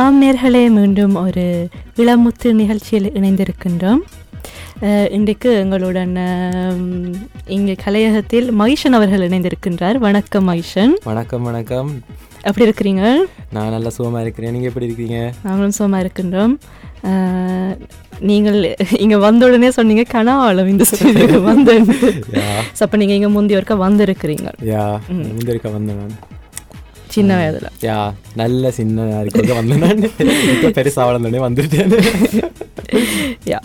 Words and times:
ஆம் 0.00 0.18
நேர்களே 0.22 0.60
மீண்டும் 0.76 1.14
ஒரு 1.22 1.44
இளமுத்து 2.02 2.48
நிகழ்ச்சியில் 2.60 3.08
இணைந்திருக்கின்றோம். 3.18 4.02
இன்றைக்கு 5.16 5.50
எங்களுடன் 5.62 6.14
இங்கே 7.56 7.74
கலையகத்தில் 7.84 8.48
மகிஷன் 8.60 8.96
அவர்கள் 8.98 9.24
இணைந்திருக்கின்றார். 9.28 9.98
வணக்கம் 10.06 10.46
மகிஷன். 10.50 10.94
வணக்கம் 11.10 11.44
வணக்கம். 11.48 11.90
எப்படி 12.48 12.66
இருக்கிறீங்க? 12.68 13.04
நான் 13.56 13.74
நல்லா 13.76 13.92
சுகமாக 13.98 14.24
இருக்கிறேன். 14.26 14.54
நீங்கள் 14.56 14.70
எப்படி 14.72 14.88
இருக்கீங்க 14.90 15.18
நாங்களும் 15.46 15.76
சுகமா 15.80 16.00
இருக்கின்றோம். 16.04 16.54
நீங்கள் 18.30 18.60
இங்கே 19.04 19.20
வந்த 19.28 19.48
உடனே 19.50 19.70
சொன்னீங்க 19.78 20.04
கனாவளம் 20.16 20.72
இந்த 20.74 20.86
ஸ்டுடியோக்கு 20.90 21.40
வந்து 21.52 21.74
யா. 22.40 22.50
அப்போ 22.84 22.96
நீங்கள் 23.02 23.18
இங்கே 23.20 23.32
முந்தைய 23.38 23.60
ஒருக்கா 23.60 23.78
வந்திருக்கிறீங்க. 23.86 24.50
யா. 24.74 24.84
முந்திருக்க 25.36 25.70
வந்தேன் 25.78 26.00
நான். 26.02 26.18
சின்ன 27.16 27.36
வயதில். 27.40 27.68
யா 27.88 27.98
நல்ல 28.40 28.70
சின்ன 28.78 29.06
இருக்க 29.30 29.52
வந்தேன் 29.60 30.02
இப்போ 30.54 30.68
பெருசாக 30.78 31.06
வளர்ந்தோடனே 31.08 31.42
வந்துட்டேன். 31.46 31.92
யா 33.50 33.58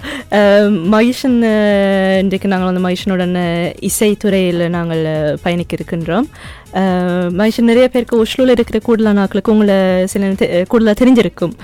மகிஷன் 0.95 1.37
இன்றைக்கு 2.23 2.51
நாங்கள் 2.51 2.69
வந்து 2.69 2.83
மகிஷனுடன் 2.87 3.35
இசைத்துறையில் 3.89 4.63
நாங்கள் 4.75 5.03
பயணிக்க 5.45 5.77
இருக்கின்றோம் 5.77 6.27
மகிஷன் 7.39 7.69
நிறைய 7.71 7.87
பேருக்கு 7.93 8.21
ஒஷ்லூவில் 8.23 8.55
இருக்கிற 8.55 8.79
கூடுதலான 8.87 9.23
ஆட்களுக்கு 9.23 9.55
உங்களை 9.55 9.77
சில 10.13 10.31
கூடுதலாக 10.71 10.97
தெரிஞ்சிருக்கும். 11.01 11.55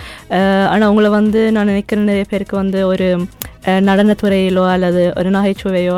ஆனால் 0.74 0.90
உங்களை 0.92 1.12
வந்து 1.20 1.42
நான் 1.58 1.72
நினைக்கிறேன் 1.74 2.12
நிறைய 2.12 2.28
பேருக்கு 2.34 2.56
வந்து 2.64 2.82
ஒரு 2.92 3.10
நடனத்துறையிலோ 3.86 4.70
அல்லது 4.70 5.14
ஒரு 5.18 5.30
நகைச்சுவையோ 5.30 5.98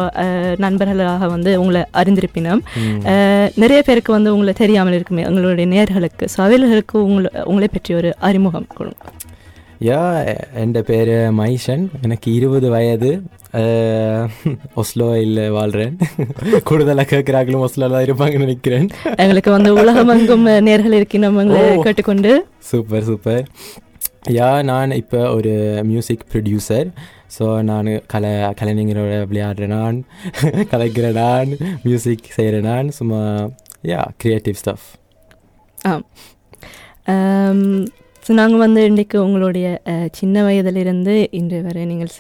நண்பர்களாக 0.58 1.28
வந்து 1.28 1.60
உங்களை 1.60 1.84
அறிந்திருப்பினோம் 1.94 2.62
நிறைய 3.56 3.82
பேருக்கு 3.82 4.12
வந்து 4.12 4.34
உங்களை 4.34 4.54
தெரியாமல் 4.54 4.94
இருக்குமே 4.94 5.28
உங்களுடைய 5.28 5.68
நேர்களுக்கு 5.68 6.28
ஸோ 6.36 6.42
அவர்களுக்கு 6.42 7.04
உங்களை 7.04 7.32
உங்களை 7.44 7.68
பற்றி 7.68 7.94
ஒரு 7.94 8.14
அறிமுகம் 8.20 8.68
கொடுங்க. 8.74 9.00
யா 9.82 10.02
என் 10.56 10.74
பேர் 10.84 11.10
மைஷன். 11.38 11.90
எனக்கு 12.02 12.34
இருபது 12.34 12.70
வயது. 12.70 13.10
அஹ், 13.54 14.28
ஒஸ்லோவில் 14.76 15.50
வாழ்கிறேன் 15.50 15.96
கூடுதலாக 16.64 17.08
கேட்குறாங்களும் 17.12 17.64
ஒஸ்லோவில் 17.66 17.96
தான் 17.96 18.06
இருப்பாங்கன்னு 18.06 18.46
நினைக்கிறேன். 18.48 18.88
எங்களுக்கு 19.16 19.52
வந்து 19.52 19.74
உலகமெங்கும் 19.74 20.46
நேர்கள் 20.68 20.98
இருக்கின்றோம் 21.00 21.40
எங்களை 21.40 21.64
ஓ. 21.72 21.82
கேட்டுக்கொண்டு. 21.82 22.32
Super 22.60 23.04
super. 23.04 23.44
யா 24.32 24.64
நான் 24.64 24.92
இப்போ 24.92 25.32
ஒரு 25.32 25.54
மியூசிக் 25.84 26.26
ப்ரொடியூசர் 26.34 26.88
ஸோ 27.34 27.46
நான் 27.64 27.90
கலை 28.08 28.32
கலைஞரோட 28.60 29.14
விளையாடுறேன் 29.30 29.76
நான் 29.78 29.98
கலைக்கிறேன் 30.72 31.20
நான் 31.22 31.52
மியூசிக் 31.84 32.28
செய்கிறேன் 32.36 32.68
நான் 32.70 32.90
சும்மா 32.98 33.22
யா 33.90 34.02
கிரியேட்டிவ் 34.18 34.60
ஸ்டஃப் 34.60 34.88
ஸோ 38.24 38.34
நாங்கள் 38.34 38.62
வந்து 38.62 38.82
இன்றைக்கு 38.90 39.18
உங்களுடைய 39.24 39.68
சின்ன 40.14 40.44
வயதிலிருந்து 40.44 41.16
இன்று 41.32 41.58
வரை 41.62 41.82
நீங்கள் 41.86 42.12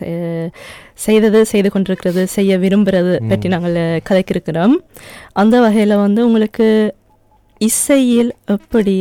செய்தது 0.99 1.39
செய்து 1.51 1.69
கொண்டிருக்கிறது 1.69 2.21
செய்ய 2.33 2.57
விரும்புகிறது 2.59 3.13
பற்றி 3.29 3.47
நாங்கள் 3.53 3.75
அஹ், 3.83 4.01
கதைக்கிருக்கிறோம். 4.07 4.75
அந்த 5.33 5.55
வகையில் 5.61 6.01
வந்து 6.01 6.21
உங்களுக்கு 6.27 6.67
இசையில் 7.61 8.31
எப்படி 8.55 8.95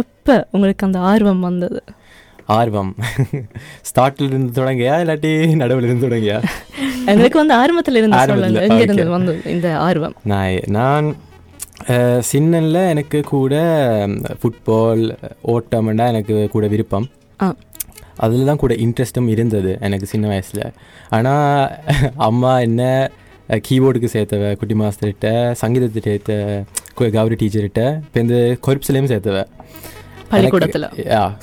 எப்போ 0.00 0.36
உங்களுக்கு 0.52 0.86
அந்த 0.86 0.98
ஆர்வம் 1.08 1.44
வந்தது? 1.46 1.80
ஆர்வம். 2.58 2.92
ஸ்டார்ட்ல 3.88 4.28
இருந்து 4.30 4.50
தொடங்கியா 4.58 4.94
இல்லாட்டி 5.02 5.32
நடுவில் 5.62 5.86
இருந்து 5.88 6.06
தொடங்கியா? 6.06 6.38
எங்களுக்கு 7.12 7.38
வந்து 7.42 7.54
ஆரம்பத்தில் 7.62 7.98
இருந்து. 8.00 9.06
வந்தது 9.16 9.38
இந்த 9.54 9.68
ஆர்வம். 9.86 10.16
நான் 10.32 10.58
நான் 10.78 11.08
சின்னல்ல 12.30 12.80
எனக்கு 12.92 13.18
கூட 13.32 13.54
ஃபுட்பால் 14.40 15.04
ஓட்டம்னா 15.54 16.06
எனக்கு 16.12 16.36
கூட 16.54 16.66
விருப்பம். 16.74 17.08
அதில் 18.24 18.48
தான் 18.50 18.62
கூட 18.62 18.72
இன்ட்ரெஸ்ட்டும் 18.84 19.30
இருந்தது 19.34 19.72
எனக்கு 19.86 20.06
சின்ன 20.12 20.26
வயசில். 20.32 20.64
ஆனால் 21.16 22.12
அம்மா 22.28 22.52
என்ன 22.66 22.82
கீபோர்டுக்கு 23.66 24.08
சேர்த்தவ 24.14 24.50
குட்டி 24.60 24.74
மாஸ்டர்கிட்ட 24.82 25.28
சங்கீதத்தை 25.62 26.02
சேர்த்த 26.08 26.32
கௌரி 27.16 27.36
டீச்சர்கிட்ட 27.40 27.82
இப்போ 28.06 28.20
இந்த 28.24 28.36
கொர்ப்ஸ்லேயும் 28.66 29.10
சேர்த்தவ. 29.12 29.40
பள்ளிக்கூடத்துல. 30.32 30.86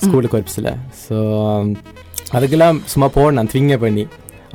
ஸ்கூல் 0.04 0.28
கொர்ப்ஸில் 0.34 0.70
ஸோ 1.04 1.16
அதுக்கெல்லாம் 2.36 2.78
சும்மா 2.92 3.08
போனேன் 3.16 3.50
த்விங்க 3.52 3.76
பண்ணி. 3.84 4.04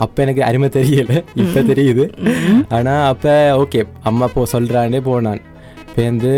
அப்போ 0.04 0.20
எனக்கு 0.26 0.42
அருமை 0.48 0.68
தெரியல 0.78 1.14
இப்போ 1.42 1.60
தெரியுது. 1.72 2.06
ஆனால் 2.78 3.04
அப்போ 3.12 3.34
ஓகே 3.64 3.82
அம்மா 4.10 4.28
போ 4.34 4.42
சொல்கிறானே 4.54 5.00
போனான். 5.10 5.42
இப்போ 5.88 6.02
வந்து 6.12 6.34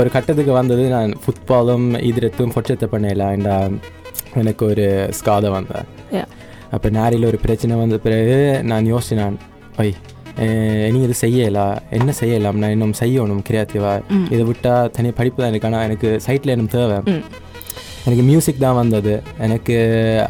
ஒரு 0.00 0.08
கட்டத்துக்கு 0.14 0.52
வந்தது 0.60 0.84
நான் 0.94 1.12
ஃபுட்பாலும் 1.22 1.86
இதுரத்தும் 2.08 2.54
பொச்சத்தை 2.56 2.86
பண்ணலாம்டா 2.94 3.58
எனக்கு 4.40 4.62
ஒரு 4.70 4.86
ஸ்காதை 5.18 5.50
வந்தேன். 5.56 5.86
அப்போ 6.74 6.88
நாரியில் 6.98 7.28
ஒரு 7.30 7.38
பிரச்சனை 7.44 7.74
வந்த 7.82 7.96
பிறகு 8.06 8.36
நான் 8.70 8.90
யோசிச்சினான் 8.92 9.36
ஒய் 9.82 9.94
நீ 10.94 10.98
இது 11.02 11.14
செய்யலாம் 11.14 11.74
என்ன 11.90 12.12
செய்யலாம் 12.12 12.58
நான் 12.62 12.70
இன்னும் 12.70 12.94
செய்யணும் 13.00 13.42
கிரியேட்டிவாக 13.48 14.00
இதை 14.30 14.42
விட்டால் 14.44 14.90
தனி 14.90 15.10
படிப்பு 15.18 15.40
தான் 15.42 15.50
எனக்கு 15.50 15.68
ஆனால் 15.68 15.84
எனக்கு 15.88 16.08
சைட்டில் 16.26 16.54
எனக்கு 16.54 16.74
தேவை. 16.76 16.98
எனக்கு 18.06 18.22
மியூசிக் 18.22 18.64
தான் 18.64 18.74
வந்தது 18.74 19.12
எனக்கு 19.38 19.76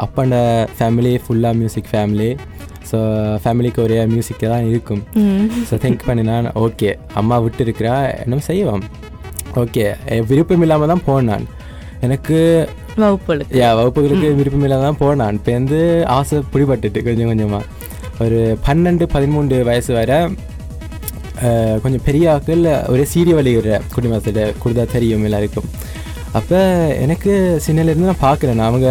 அப்பாண்ட 0.04 0.37
ஃபேமிலி 0.76 1.15
ஃபுல்லாக 1.25 1.59
மியூசிக் 1.60 1.91
ஃபேமிலி 1.92 2.28
ஸோ 2.91 2.98
ஃபேமிலிக்கு 3.44 3.81
ஒரே 3.82 3.97
மியூசிக் 4.06 4.44
தான் 4.47 4.66
இருக்கும். 4.70 5.03
ஸோ 5.69 5.75
திங்க் 5.84 6.06
பண்ணினான் 6.06 6.48
ஓகே 6.65 6.91
அம்மா 7.15 7.36
விட்டு 7.38 7.62
இருக்கிறா 7.65 7.94
என்ன 8.25 8.41
செய்வோம் 8.50 8.84
ஓகே 9.62 9.84
விருப்பம் 10.31 10.65
இல்லாமல் 10.66 10.92
தான் 10.92 11.04
போனான் 11.06 11.44
எனக்கு 12.00 12.38
வகுப்புகளுக்கு 12.98 13.56
யா 13.60 13.69
வகுப்புகளுக்கு 13.78 14.28
விருப்பம் 14.41 14.65
இல்லாமல் 14.66 14.86
தான் 14.88 14.98
போனான் 14.98 15.36
இப்போ 15.38 15.53
வந்து 15.53 15.78
ஆசை 16.16 16.38
பிடிபட்டுட்டு 16.53 17.00
கொஞ்சம் 17.03 17.31
கொஞ்சமாக 17.31 17.62
ஒரு 18.22 18.41
பன்னெண்டு 18.66 19.04
பதிமூன்று 19.14 19.56
வயசு 19.69 19.91
வரை 19.98 20.19
கொஞ்சம் 21.82 22.04
பெரிய 22.06 22.25
ஆக்கள் 22.34 22.64
ஒரே 22.92 23.04
சீரிய 23.12 23.34
வழிகிற 23.38 23.78
குடி 23.94 24.08
மாதத்தில் 24.12 24.54
கொடுத்தா 24.62 24.84
தெரியும் 24.94 25.26
எல்லாருக்கும். 25.28 25.69
அப்போ 26.38 26.60
எனக்கு 27.04 27.32
சின்னலேருந்து 27.66 28.10
நான் 28.10 28.24
பார்க்குறேன் 28.28 28.64
அவங்க 28.69 28.88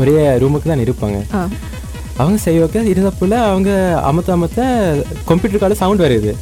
ஒரே 0.00 0.14
ரூமுக்கு 0.42 0.70
தான் 0.70 0.84
இருப்பாங்க. 0.86 1.18
அவங்க 2.22 2.38
செய்வக்க 2.46 2.82
இருந்தப்புல 2.92 3.38
அவங்க 3.52 3.70
அமத்த 4.10 4.30
அமத்த 4.36 4.60
கம்ப்யூட்டர் 5.30 5.62
கால 5.62 5.76
சவுண்ட் 5.80 6.04
வருது. 6.04 6.32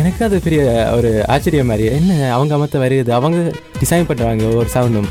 எனக்கு 0.00 0.20
அது 0.26 0.36
பெரிய 0.46 0.62
ஒரு 0.96 1.10
ஆச்சரியம் 1.34 1.70
மாதிரி. 1.72 1.86
என்ன 1.98 2.18
அவங்க 2.36 2.52
அமத்த 2.58 2.82
வருது. 2.84 3.10
அவங்க 3.18 3.38
டிசைன் 3.80 4.08
பண்ணுறாங்க 4.10 4.54
ஒரு 4.60 4.68
சவுண்டும் 4.76 5.08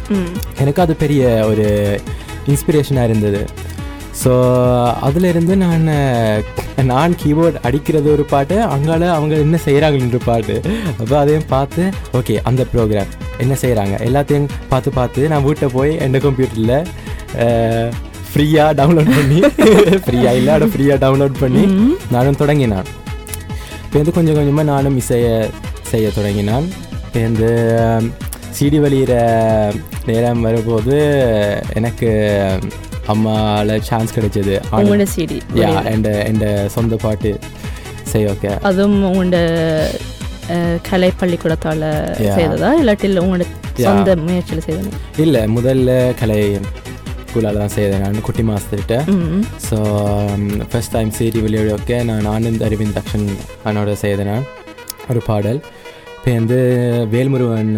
எனக்கு 0.64 0.82
அது 0.86 0.96
பெரிய 1.04 1.24
ஒரு 1.52 1.66
இன்ஸ்பிரேஷனாக 2.54 3.10
இருந்தது. 3.10 3.42
ஸோ 4.22 4.34
அதிலிருந்து 5.08 5.54
நான் 5.64 5.88
நான் 6.92 7.14
கீபோர்ட் 7.22 7.58
அடிக்கிறது 7.68 8.08
ஒரு 8.16 8.24
பாட்டு 8.32 8.56
அங்கால 8.76 9.04
அவங்க 9.16 9.36
என்ன 9.46 9.58
செய்கிறாங்கன்ற 9.66 10.20
பாட்டு. 10.28 10.56
அப்போ 11.02 11.16
அதையும் 11.22 11.48
பார்த்து 11.54 11.84
ஓகே 12.20 12.36
அந்த 12.50 12.62
ப்ரோக்ராம் 12.74 13.12
என்ன 13.44 13.54
செய்கிறாங்க 13.64 13.96
எல்லாத்தையும் 14.08 14.48
பார்த்து 14.72 14.92
பார்த்து 15.00 15.30
நான் 15.34 15.46
வீட்டை 15.48 15.68
போய் 15.78 15.92
எந்த 16.06 16.20
கம்ப்யூட்டரில் 16.26 16.76
ஃப்ரீயாக 18.32 18.72
டவுன்லோட் 18.80 19.12
பண்ணி 19.18 19.40
ஃப்ரீயாக 20.06 20.40
இல்லை 20.40 20.54
ஆனால் 20.56 20.72
ஃப்ரீயாக 20.74 21.00
டவுன்லோட் 21.06 21.38
பண்ணி 21.44 21.64
நானும் 22.16 22.40
தொடங்கினான். 22.42 22.88
இப்போ 23.86 23.98
வந்து 24.00 24.16
கொஞ்சம் 24.18 24.38
கொஞ்சமாக 24.40 24.68
நானும் 24.74 24.98
இசையை 25.02 25.36
செய்ய 25.92 26.08
தொடங்கினான். 26.18 26.66
இப்போ 27.06 27.20
வந்து 27.28 27.52
சிடி 28.58 28.80
வெளியிற 28.86 29.14
நேரம் 30.10 30.44
வரும்போது 30.48 30.98
எனக்கு 31.80 32.10
அம்மாவில் 33.14 33.74
சான்ஸ் 33.90 34.16
கிடைச்சது. 34.18 34.56
உங்களோட 34.78 35.06
சிடி 35.16 35.38
யா 35.62 35.72
என் 35.94 36.06
என் 36.30 36.42
சொந்த 36.76 36.96
பாட்டு. 37.06 37.32
செய்ய 38.12 38.34
ஓகே 38.34 38.52
அதுவும் 38.70 38.98
உங்களோட 39.10 39.38
கலை 40.90 41.12
பள்ளிக்கூடத்தால. 41.22 41.84
செய்ததா? 42.40 42.70
இல்லாட்டி 42.82 43.08
இல்லை 43.10 43.22
உங்களோட. 43.26 43.46
சொந்த 43.86 44.16
முயற்சியில் 44.26 44.66
செய்ததா? 44.68 45.00
இல்லை 45.24 45.42
முதல்ல 45.56 45.90
கலை 46.22 46.42
ஸ்கூலால் 47.30 47.60
தான் 47.62 47.74
செய்தேன் 47.78 48.04
நான் 48.06 48.26
குட்டி 48.28 48.44
மாஸ்டர்கிட்ட. 48.50 48.98
ஸோ 49.68 49.78
ஃபஸ்ட் 50.72 50.94
டைம் 50.96 51.12
சீடி 51.18 51.40
வெளியோட 51.46 51.98
நான் 52.12 52.30
ஆனந்த் 52.36 52.64
அரவிந்த் 52.68 52.98
தக்ஷன் 53.00 53.28
அவனோட 53.66 53.94
செய்தேன் 54.04 54.32
நான் 54.34 54.48
ஒரு 55.12 55.22
பாடல். 55.30 55.60
இப்போ 56.16 56.32
வந்து 56.40 56.60
வேல்முருகன் 57.14 57.74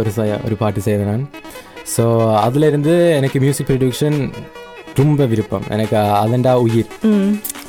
ஒரு 0.00 0.10
ஒரு 0.46 0.56
பாட்டு 0.62 0.80
செய்தேன் 0.88 1.10
நான். 1.12 1.24
ஸோ 1.94 2.04
அதுலேருந்து 2.46 2.94
எனக்கு 3.18 3.38
மியூசிக் 3.44 3.68
ப்ரொடியூஷன் 3.70 4.18
ரொம்ப 4.94 5.24
விருப்பம். 5.24 5.64
எனக்கு 5.68 5.96
அதண்டா 5.96 6.52
உயிர். 6.52 6.86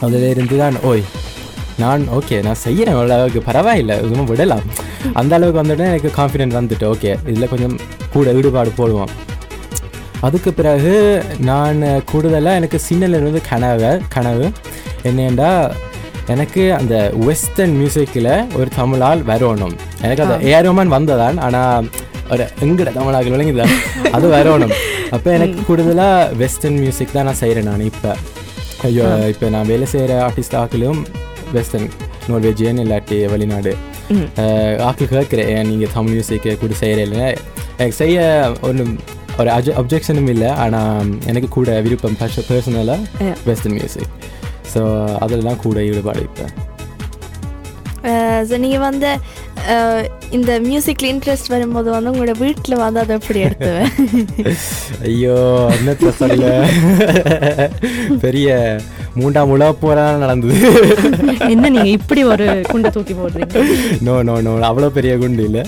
அதிலிருந்து 0.02 0.58
தான் 0.58 0.82
ஓய் 0.84 1.04
நான் 1.78 2.08
ஓகே 2.10 2.44
நான் 2.44 2.56
செய்கிறேன் 2.56 2.96
அளவுக்கு 2.96 3.42
பரவாயில்லை 3.42 3.98
இதுவும் 3.98 4.26
விடலாம். 4.26 4.62
அந்த 5.14 5.36
அளவுக்கு 5.36 5.62
வந்துட்டு 5.62 5.78
எனக்கு 5.78 6.12
கான்ஃபிடென்ட் 6.18 6.58
வந்துட்டு 6.60 6.94
ஓகே 6.94 7.30
இதில் 7.30 7.50
கொஞ்சம் 7.50 7.80
கூட 8.14 8.34
ஈடுபாடு 8.34 8.72
போடுவோம். 8.78 9.10
அதுக்கு 10.20 10.54
பிறகு 10.54 11.24
நான் 11.40 12.04
கூடுதலாக 12.06 12.56
எனக்கு 12.56 12.82
சின்னலேருந்து 12.90 13.42
கனவு 13.50 14.02
கனவு. 14.10 14.52
என்னென்னா 15.04 15.72
எனக்கு 16.28 16.74
அந்த 16.74 17.14
வெஸ்டர்ன் 17.16 17.76
மியூசிக்கில் 17.76 18.56
ஒரு 18.56 18.68
தமிழால் 18.76 19.24
வரணும். 19.24 19.76
எனக்கு 20.02 20.24
அந்த 20.24 20.62
ஏரோமான் 20.62 20.94
வந்ததான் 20.98 21.40
ஆனால் 21.40 21.90
ஒரு 22.32 22.48
எங்கட 22.64 22.94
தமிழாக 22.94 23.30
விளங்குதான். 23.30 23.70
அது 24.12 24.28
வரணும். 24.32 24.74
அப்போ 25.16 25.30
எனக்கு 25.38 25.60
கூடுதலாக 25.70 26.20
வெஸ்டர்ன் 26.42 26.78
மியூசிக் 26.82 27.16
தான் 27.16 27.28
நான் 27.30 27.40
செய்கிறேன் 27.44 27.68
நான் 27.70 27.86
இப்போ. 27.92 28.12
ஐயோ 28.88 29.08
இப்போ 29.32 29.48
நான் 29.56 29.70
வேலை 29.72 29.88
செய்கிற 29.94 30.14
ஆர்டிஸ்ட் 30.28 30.56
ஆக்கிலும் 30.62 31.02
வெஸ்டர்ன் 31.56 31.90
நார்வேஜியன் 32.32 32.80
இல்லாட்டி 32.84 33.18
வெளிநாடு. 33.34 33.74
ஆக்கள் 34.90 35.12
கேட்குறேன் 35.16 35.68
நீங்கள் 35.72 35.94
தமிழ் 35.96 36.14
மியூசிக்கை 36.16 36.56
கூட 36.64 36.76
செய்கிறீங்க 36.84 37.20
எனக்கு 37.78 37.98
செய்ய 38.02 38.18
ஒன்று 38.70 38.86
ஒரு 39.42 39.50
அஜ 39.58 39.68
அப்ஜெக்ஷனும் 39.82 40.32
இல்லை 40.34 40.50
ஆனால் 40.64 41.12
எனக்கு 41.32 41.50
கூட 41.58 41.70
விருப்பம் 41.86 42.18
பர்சனலாக. 42.22 43.00
வெஸ்டர்ன் 43.50 43.78
மியூசிக் 43.78 44.12
ஸோ 44.74 44.82
அதெல்லாம் 45.26 45.62
கூட 45.68 45.80
ஈடுபாடு 45.92 46.22
இப்போ. 46.30 46.46
நீங்கள் 48.64 48.84
வந்து 48.90 49.10
இந்த 50.38 50.52
மியூசிக்கில் 50.68 51.10
இன்ட்ரெஸ்ட் 51.14 51.52
வரும்போது 51.54 51.90
வந்து 51.94 52.12
உங்களோட 52.12 52.34
வீட்டில் 52.44 52.82
வந்து 52.82 53.00
அதை 53.02 53.14
எப்படி 53.20 53.40
எடுத்துவேன்? 53.48 53.90
ஐயோ 55.10 55.38
என்னத்த 55.78 56.12
சொல்ல 56.22 56.46
பெரிய 58.26 58.50
மூன்றாம் 59.20 59.54
உலக 59.56 59.72
போராட்டம் 59.84 60.24
நடந்தது. 60.26 60.58
என்ன 61.54 61.70
நீங்க 61.76 61.90
இப்படி 62.00 62.24
ஒரு 62.34 62.48
குண்டை 62.72 62.92
தூக்கி 62.98 63.14
போடுறீங்க? 63.14 63.66
நோ 64.08 64.16
நோ 64.30 64.36
நோ 64.48 64.54
அவ்வளோ 64.70 64.90
பெரிய 64.98 65.14
குண்டு 65.24 65.44
இல்லை. 65.50 65.64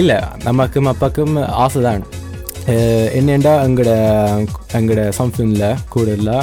இல்லை 0.00 0.18
நமக்கும் 0.44 0.90
அப்பாக்கும் 0.92 1.36
ஆசை 1.64 1.82
தான் 1.88 2.04
என்னெண்டா 3.18 3.52
எங்களோட 3.66 3.92
எங்களோட 4.78 5.02
சம்ஃபில்மில் 5.18 5.78
கூட 5.94 6.08
இல்லை 6.20 6.38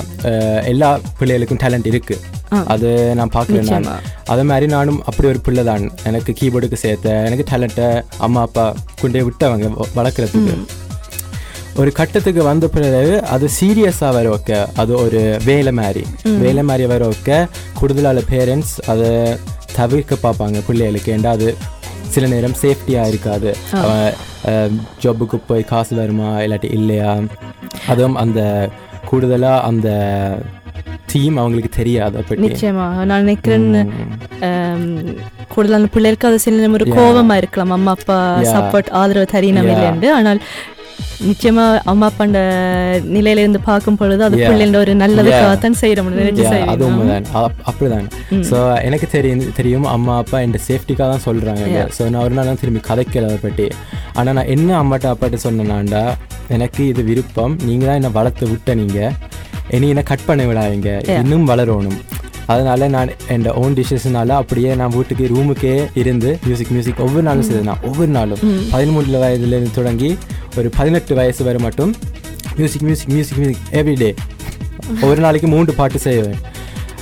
எல்லா 0.71 0.89
பிள்ளைகளுக்கும் 1.19 1.61
டேலண்ட் 1.63 1.89
இருக்குது. 1.91 2.21
அது 2.73 2.89
நான் 3.19 3.33
பார்க்குறேன் 3.35 3.69
நான். 3.87 4.07
அதே 4.33 4.43
மாதிரி 4.51 4.65
நானும் 4.75 4.99
அப்படி 5.09 5.27
ஒரு 5.31 5.39
பிள்ளை 5.47 5.63
தான். 5.69 5.85
எனக்கு 6.09 6.31
கீபோர்டுக்கு 6.39 6.79
சேர்த்த 6.85 7.15
எனக்கு 7.27 7.45
டேலண்ட்டை 7.51 7.89
அம்மா 8.27 8.41
அப்பா 8.47 8.65
கொண்டே 9.01 9.21
விட்டவங்க 9.27 9.69
வளர்க்குறதுக்கு. 9.99 10.55
ஒரு 11.81 11.91
கட்டத்துக்கு 11.99 12.41
வந்த 12.49 12.65
பிறகு 12.73 13.13
அது 13.35 13.45
சீரியஸாக 13.59 14.11
வர 14.17 14.25
வைக்க 14.33 14.57
அது 14.81 14.91
ஒரு 15.05 15.21
வேலை 15.47 15.71
மாதிரி. 15.79 16.03
வேலை 16.43 16.63
மாதிரி 16.69 16.85
வர 16.91 17.03
வைக்க 17.11 17.47
கூடுதலான 17.79 18.23
பேரண்ட்ஸ் 18.33 18.75
அதை 18.93 19.11
தவிர்க்க 19.77 20.15
பார்ப்பாங்க 20.25 20.59
பிள்ளைகளுக்கு. 20.67 21.13
ஏண்டா 21.15 21.31
அது 21.37 21.49
சில 22.15 22.27
நேரம் 22.33 22.59
சேஃப்டியாக 22.61 23.11
இருக்காது. 23.11 23.51
ஜாபுக்கு 25.03 25.37
போய் 25.47 25.69
காசு 25.71 25.93
வருமா 25.99 26.29
இல்லாட்டி 26.45 26.69
இல்லையா? 26.79 27.11
அதுவும் 27.91 28.17
அந்த 28.23 28.41
கூடுதலாக 29.09 29.65
அந்த 29.69 29.89
டீம் 31.13 31.37
அவங்களுக்கு 31.37 31.71
தெரியாது 31.77 32.09
அதை 32.11 32.25
பற்றி 32.29 32.69
நான் 33.07 33.23
நினைக்கிறேன் 33.23 33.67
ம். 33.79 33.89
ஆம், 34.47 34.85
கூடுதலான 35.53 35.89
பிள்ளைகளுக்கு 35.95 36.29
அது 36.29 36.45
சில 36.45 36.69
ஒரு. 36.77 36.85
கோவமா 36.97 37.35
இருக்கலாம். 37.41 37.73
அம்மா 37.77 37.91
அப்பா. 37.97 38.19
சப்போர்ட் 38.53 38.93
ஆதரவு 38.99 39.33
தரீனம். 39.33 39.69
இல்லைன்னு 39.73 40.11
ஆனால் 40.13 40.39
நிச்சயமா 41.27 41.63
அம்மா 41.91 42.05
அப்பாண்ட 42.09 42.39
நிலையில 43.13 43.43
இருந்து 43.43 43.59
பார்க்கும் 43.67 43.97
பொழுது 43.99 44.23
அது. 44.25 44.37
பிள்ளைங்க 44.41 44.77
ஒரு 44.79 44.93
நல்லதுக்காகத்தான் 45.01 45.77
செய்யற 45.81 46.01
நினைச்சு 46.09 46.43
Yeah, 46.45 46.65
அது 46.73 46.83
உண்மைதான். 46.87 47.27
அப்படிதான். 47.69 48.07
ஸோ 48.49 48.57
எனக்கு 48.87 49.07
தெரியும் 49.07 49.43
தெரியும் 49.59 49.87
அம்மா 49.93 50.15
அப்பா 50.17 50.39
என் 50.45 50.57
சேஃப்டிக்காக 50.67 51.07
தான் 51.13 51.25
சொல்கிறாங்க 51.27 51.63
Yeah. 51.69 51.87
ஸோ 51.97 52.09
நான் 52.09 52.23
ஒரு 52.25 52.35
நாள் 52.37 52.49
தான் 52.51 52.61
திரும்பி 52.61 52.81
கதைக்கல 52.89 53.29
அதை 53.31 53.39
பற்றி 53.39 53.67
ஆனால் 54.15 54.37
நான் 54.39 54.51
என்ன 54.55 54.75
அம்மாட்ட 54.81 55.13
அப்பாட்ட 55.13 55.39
சொன்னேனாண்டா 55.45 56.03
எனக்கு 56.49 56.81
இது 56.87 57.03
விருப்பம். 57.03 57.55
நீங்கள் 57.65 57.89
தான் 57.89 57.99
என்னை 58.01 58.11
வளர்த்து 58.11 58.47
விட்ட 58.47 58.75
நீங்கள் 58.75 59.13
இனி 59.69 59.87
என்னை 59.87 60.03
கட் 60.03 60.25
பண்ண 60.25 60.45
விடாதீங்க 60.45 61.19
இன்னும் 61.19 61.47
வளரணும். 61.49 61.99
அதனால 62.45 62.87
நான் 62.87 63.09
என் 63.27 63.51
ஓன் 63.51 63.73
டிஷஸ்னால 63.73 64.27
அப்படியே 64.27 64.75
நான் 64.75 64.89
வீட்டுக்கு 64.89 65.27
ரூமுக்கே 65.35 65.89
இருந்து 65.95 66.39
மியூசிக் 66.45 66.71
மியூசிக் 66.71 66.99
ஒவ்வொரு 66.99 67.23
நாளும் 67.23 67.47
செய்தேன் 67.49 67.83
ஒவ்வொரு 67.83 68.07
நாளும் 68.07 68.41
பதிமூணு 68.71 69.21
வயதுலேருந்து 69.23 69.71
தொடங்கி 69.71 70.17
ஒரு 70.57 70.69
பதினெட்டு 70.77 71.15
வயசு 71.15 71.43
வரை 71.43 71.61
மட்டும் 71.61 71.93
music 72.55 72.81
music 72.81 73.07
music 73.07 73.37
music 73.37 73.63
everyday 73.71 74.11
ஒரு 75.01 75.21
நாளைக்கு 75.21 75.47
மூன்று 75.47 75.73
பாட்டு 75.73 75.99
செய்வேன். 75.99 76.39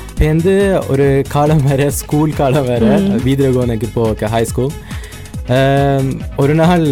இப்போ 0.09 0.25
வந்து 0.25 0.83
ஒரு 0.89 1.23
காலம் 1.29 1.63
வேறு 1.65 1.91
ஸ்கூல் 1.91 2.33
காலம் 2.33 2.65
வேறு 2.65 2.87
வீதிரகோனுக்கு 3.25 3.87
போக 3.93 4.27
ஹை 4.27 4.43
ஸ்கூல் 4.43 4.71
ஒரு 6.37 6.53
நாள் 6.53 6.85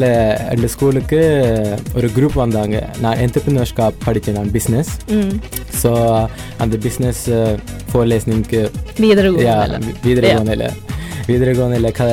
அந்த 0.49 0.67
ஸ்கூலுக்கு 0.67 1.19
ஒரு 1.95 2.07
குரூப் 2.15 2.33
வந்தாங்க 2.33 2.77
நான் 3.01 3.17
என்டர்பிரினர்ஸ்கா 3.17 3.89
படித்தேன் 4.05 4.35
நான் 4.35 4.51
பிஸ்னஸ் 4.51 4.91
ஸோ 5.83 5.91
அந்த 6.57 6.77
பிஸ்னஸ் 6.77 7.23
ஃபோர் 7.91 8.07
லேஸ்னிங்க்கு 8.07 8.61
வீதிரகோனையில் 10.03 10.67
வீதிரகோனையில் 11.27 11.91
க 11.91 12.03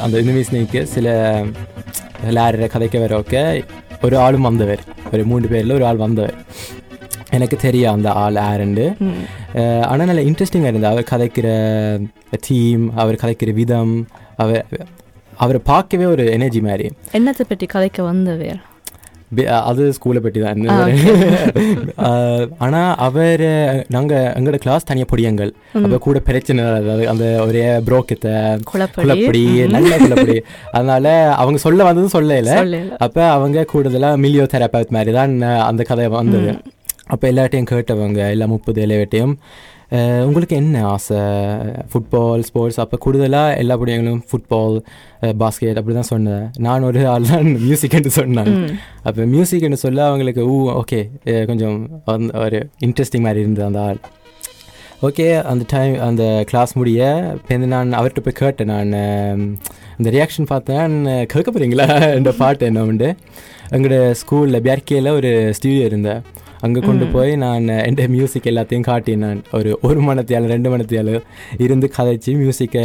அந்த 0.00 0.14
யூனிவர்சிட்டிக்கு 0.18 0.82
சில 0.82 1.08
லேரரை 2.30 2.68
கதைக்க 2.68 2.98
வர 2.98 3.14
ஓகே 3.18 3.42
ஒரு 4.02 4.16
ஆளும் 4.16 4.42
வந்தவர் 4.42 4.82
ஒரு 5.12 5.24
மூன்று 5.24 5.48
பேரில் 5.48 5.72
ஒரு 5.72 5.86
ஆள் 5.86 5.96
வந்தவர் 5.96 6.36
எனக்கு 7.30 7.56
தெரியும் 7.56 7.92
அந்த 7.92 8.10
ஆள் 8.12 8.34
யாருண்டு 8.34 8.86
ஆனால் 9.82 10.06
நல்ல 10.06 10.22
இன்ட்ரெஸ்டிங்காக 10.22 10.72
இருந்தது 10.72 10.92
அவர் 10.92 11.10
கதைக்கிற 11.12 11.48
தீம் 12.40 12.92
அவர் 12.94 13.22
கதைக்கிற 13.22 13.52
விதம் 13.52 14.06
அவர் 14.36 14.64
அவரை 15.38 15.60
பார்க்கவே 15.64 16.06
ஒரு 16.06 16.24
எனர்ஜி 16.30 16.60
மாதிரி. 16.60 16.86
என்னத்தை 17.12 17.44
பற்றி 17.46 17.66
கதைக்க 17.72 18.02
வந்தவர்? 18.04 18.60
அது 19.64 19.82
ஸ்கூலை 19.96 20.18
பற்றி 20.18 20.40
தான் 20.40 20.58
ஆனால் 22.58 22.98
அவர் 23.06 23.44
நாங்கள் 23.88 24.26
எங்களோட 24.34 24.56
கிளாஸ் 24.56 24.84
தனியாக 24.84 25.10
பொடியங்கள். 25.12 25.52
அப்போ 25.78 25.98
கூட 25.98 26.18
பிரச்சனை 26.20 26.64
அதாவது 26.72 27.08
அந்த 27.08 27.24
ஒரே 27.46 27.64
புரோக்கத்தை 27.86 28.34
குழப்படி. 28.70 29.42
நல்ல 29.68 29.92
குழப்படி. 29.98 30.36
அதனால 30.72 31.06
அவங்க 31.38 31.58
சொல்ல 31.58 31.82
வந்ததும் 31.84 32.14
சொல்லல. 32.14 32.58
அப்போ 33.00 33.24
அவங்க 33.30 33.64
கூடுதலாக 33.64 34.20
மில்லியோ 34.22 34.46
தெரப்பாத் 34.52 34.90
மாதிரி 34.90 35.12
தான் 35.12 35.34
அந்த 35.64 35.82
கதை 35.84 36.06
வந்தது. 36.14 36.52
அப்போ 37.08 37.26
எல்லாட்டையும் 37.28 37.70
கேட்டவங்க 37.70 38.20
எல்லா 38.28 38.46
முப்பது 38.48 38.80
எல்லாட்டையும் 38.84 39.34
அஹ், 39.34 39.81
உங்களுக்கு 40.26 40.54
என்ன 40.60 40.76
ஆசை? 40.92 41.18
ஃபுட்பால் 41.90 42.42
ஸ்போர்ட்ஸ் 42.48 42.78
அப்போ 42.82 42.96
கூடுதலாக 43.04 43.56
எல்லா 43.62 43.74
பிள்ளைங்களும் 43.80 44.22
ஃபுட்பால் 44.28 44.76
பாஸ்கெட் 45.42 45.78
அப்படி 45.80 45.94
தான் 45.98 46.10
சொன்னேன். 46.12 46.44
நான் 46.66 46.86
ஒரு 46.90 47.00
ஆள் 47.12 47.28
தான் 47.32 47.48
மியூசிக்னு 47.66 48.12
சொன்னேன். 48.20 48.50
அப்போ 49.08 49.26
மியூசிக்னு 49.34 49.78
சொல்ல 49.84 50.00
அவங்களுக்கு 50.08 50.42
ஊ 50.54 50.56
ஓகே 50.80 51.00
கொஞ்சம் 51.50 51.78
ஒரு 52.44 52.60
இன்ட்ரெஸ்டிங் 52.88 53.26
மாதிரி 53.26 53.42
இருந்தது 53.44 53.66
அந்த 53.68 53.80
ஆள். 53.88 54.00
ஓகே 55.08 55.26
அந்த 55.52 55.64
டைம் 55.74 55.94
அந்த 56.08 56.24
கிளாஸ் 56.50 56.72
முடிய 56.80 57.00
இப்போ 57.38 57.58
நான் 57.76 57.96
அவர்கிட்ட 58.00 58.22
போய் 58.26 58.40
கேட்டேன். 58.42 58.72
நான் 58.74 58.92
அந்த 59.98 60.08
ரியாக்ஷன் 60.16 60.52
பார்த்தேன். 60.52 60.94
கேட்க 61.32 61.48
போகிறீங்களா 61.50 61.88
இந்த 62.20 62.32
பாட்டு 62.42 62.70
என்ன 62.70 62.84
உண்டு 62.92 63.10
எங்களோட 63.74 63.98
ஸ்கூலில் 64.20 64.64
பியார்கேயில் 64.66 65.16
ஒரு 65.18 65.32
ஸ்டூடியோ 65.58 65.84
இருந்தேன் 65.90 66.22
அங்கே 66.66 66.80
கொண்டு 66.88 67.06
போய் 67.14 67.32
நான் 67.44 67.68
என் 67.88 68.12
மியூசிக் 68.14 68.48
எல்லாத்தையும் 68.50 68.86
காட்டினான். 68.90 69.40
ஒரு 69.58 69.70
ஒரு 69.88 70.00
மணத்தியால் 70.08 70.52
ரெண்டு 70.54 70.70
மணத்தியால் 70.74 71.14
இருந்து 71.64 71.86
கதைச்சி 71.96 72.32
மியூசிக்கை 72.42 72.84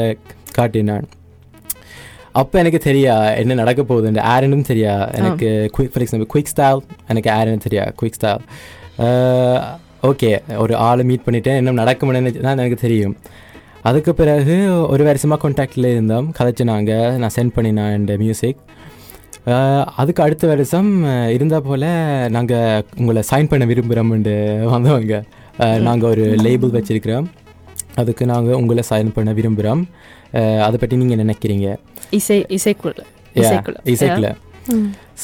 காட்டினான். 0.57 1.07
அப்போ 2.41 2.55
எனக்கு 2.61 2.79
தெரியா 2.89 3.13
என்ன 3.41 3.57
நடக்க 3.61 3.81
போகுது 3.89 4.11
இந்த 4.11 4.23
ஆரனும் 4.33 4.67
தெரியா? 4.69 4.93
எனக்கு 5.19 5.47
quick 5.75 5.91
for 5.93 6.03
example 6.05 6.31
quick 6.33 6.51
style 6.53 6.81
எனக்கு 7.11 7.29
ஆரன் 7.37 7.63
தெரியா? 7.65 7.85
குயிக் 7.99 8.17
ஸ்டைல் 8.19 8.43
ஓகே 10.09 10.29
ஒரு 10.63 10.73
ஆளை 10.87 11.03
மீட் 11.09 11.25
பண்ணிட்டேன். 11.27 11.59
என்ன 11.61 11.75
நடக்கும்னு 11.81 12.33
தான் 12.45 12.57
எனக்கு 12.57 12.79
தெரியும். 12.85 13.15
அதுக்கு 13.89 14.11
பிறகு 14.19 14.55
ஒரு 14.93 15.03
வருஷமாக 15.07 15.39
கான்டாக்டில் 15.43 15.91
இருந்தோம். 15.93 16.27
கதைச்சினாங்க 16.39 16.93
நான் 17.21 17.35
சென்ட் 17.37 17.55
பண்ணினேன் 17.57 17.95
இந்த 17.99 18.15
மியூசிக் 18.23 18.59
அதுக்கு 20.01 20.21
அடுத்த 20.23 20.45
வருஷம் 20.47 20.89
இருந்தால் 21.35 21.65
போல் 21.67 21.85
நாங்கள் 22.35 22.83
உங்களை 22.99 23.21
சைன் 23.29 23.49
பண்ண 23.51 23.65
விரும்புகிறோம்னு 23.65 24.33
வந்தவங்க. 24.73 25.17
நாங்கள் 25.87 26.09
ஒரு 26.13 26.23
லேபிள் 26.45 26.73
வச்சிருக்கிறோம். 26.77 27.27
அதுக்கு 28.01 28.23
நாங்கள் 28.31 28.57
உங்களை 28.61 28.83
சைன் 28.89 29.13
பண்ண 29.15 29.31
விரும்புகிறோம் 29.37 29.83
அதை 30.65 30.75
பற்றி 30.81 30.95
நீங்கள் 31.03 31.21
நினைக்கிறீங்க? 31.23 31.69
இசை 32.19 32.39
இசைக்குள்ள 32.57 32.99
இசைக்குள்ள 33.93 34.29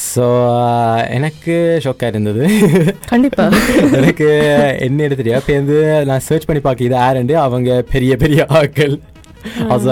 ஸோ 0.03 0.25
எனக்கு 1.18 1.56
ஷாக்காக 1.84 2.12
இருந்தது. 2.13 2.44
கண்டிப்பா. 3.12 3.46
எனக்கு 4.00 4.27
என்ன 4.88 5.00
எடுத்துட்டியா? 5.08 5.39
இப்போ 5.42 5.53
வந்து 5.53 5.77
நான் 6.10 6.24
சர்ச் 6.27 6.48
பண்ணி 6.50 6.62
பார்க்க 6.68 6.88
இது 6.88 6.96
யாருண்டு 7.03 7.36
அவங்க 7.46 7.82
பெரிய 7.94 8.13
பெரிய 8.24 8.46
ஆட்கள். 8.60 8.96
அது 9.70 9.90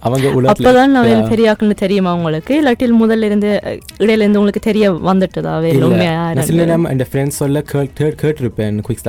அவங்க 0.00 0.26
அப்பதான் 0.52 0.94
நான் 0.94 1.28
பெரிய 1.28 1.50
ஆக்கள்னு 1.52 1.76
தெரியுமா 1.82 2.12
உங்களுக்கு? 2.14 2.52
இல்லாட்டில் 2.60 2.94
முதல்ல 3.00 3.28
இருந்து 3.30 3.50
இடையில 3.98 4.22
இருந்து 4.24 4.40
உங்களுக்கு 4.40 4.60
தெரிய 4.60 4.84
வந்துட்டதா 5.08 5.54
வேற 5.64 5.80
உண்மையா? 5.88 6.14
நான் 6.30 6.48
சில 6.48 6.60
நேரம் 6.62 6.88
என் 6.92 7.04
ஃப்ரெண்ட்ஸ் 7.10 7.40
சொல்ல 7.42 7.62
கேட் 7.72 7.94
கேட்டிருப்பேன் 8.22 8.78
குயிக் 8.86 9.04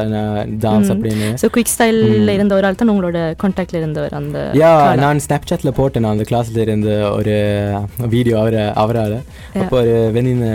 டான்ஸ் 0.66 0.92
அப்படின்னு. 0.94 1.30
ஸோ 1.42 1.50
குயிக் 1.56 1.74
ஸ்டைலில் 1.74 2.34
இருந்த 2.34 2.56
ஒரு 2.56 2.68
ஆள் 2.68 2.76
தான் 2.76 2.94
உங்களோட 2.94 3.20
கான்டாக்ட்ல 3.44 3.80
இருந்தவர் 3.82 4.14
அந்த 4.14 4.40
யா. 4.62 4.74
நான் 4.96 5.24
ஸ்னாப்சாட்ல 5.28 5.72
போட்டேன் 5.72 6.06
நான் 6.06 6.16
அந்த 6.18 6.28
கிளாஸ்ல 6.32 6.58
இருந்த 6.58 6.90
ஒரு 7.12 7.36
வீடியோ 8.16 8.38
அவரை 8.40 8.64
அவரால். 8.84 9.18
அப்போ 9.62 9.76
ஒரு 9.82 9.96
வெனின் 10.16 10.46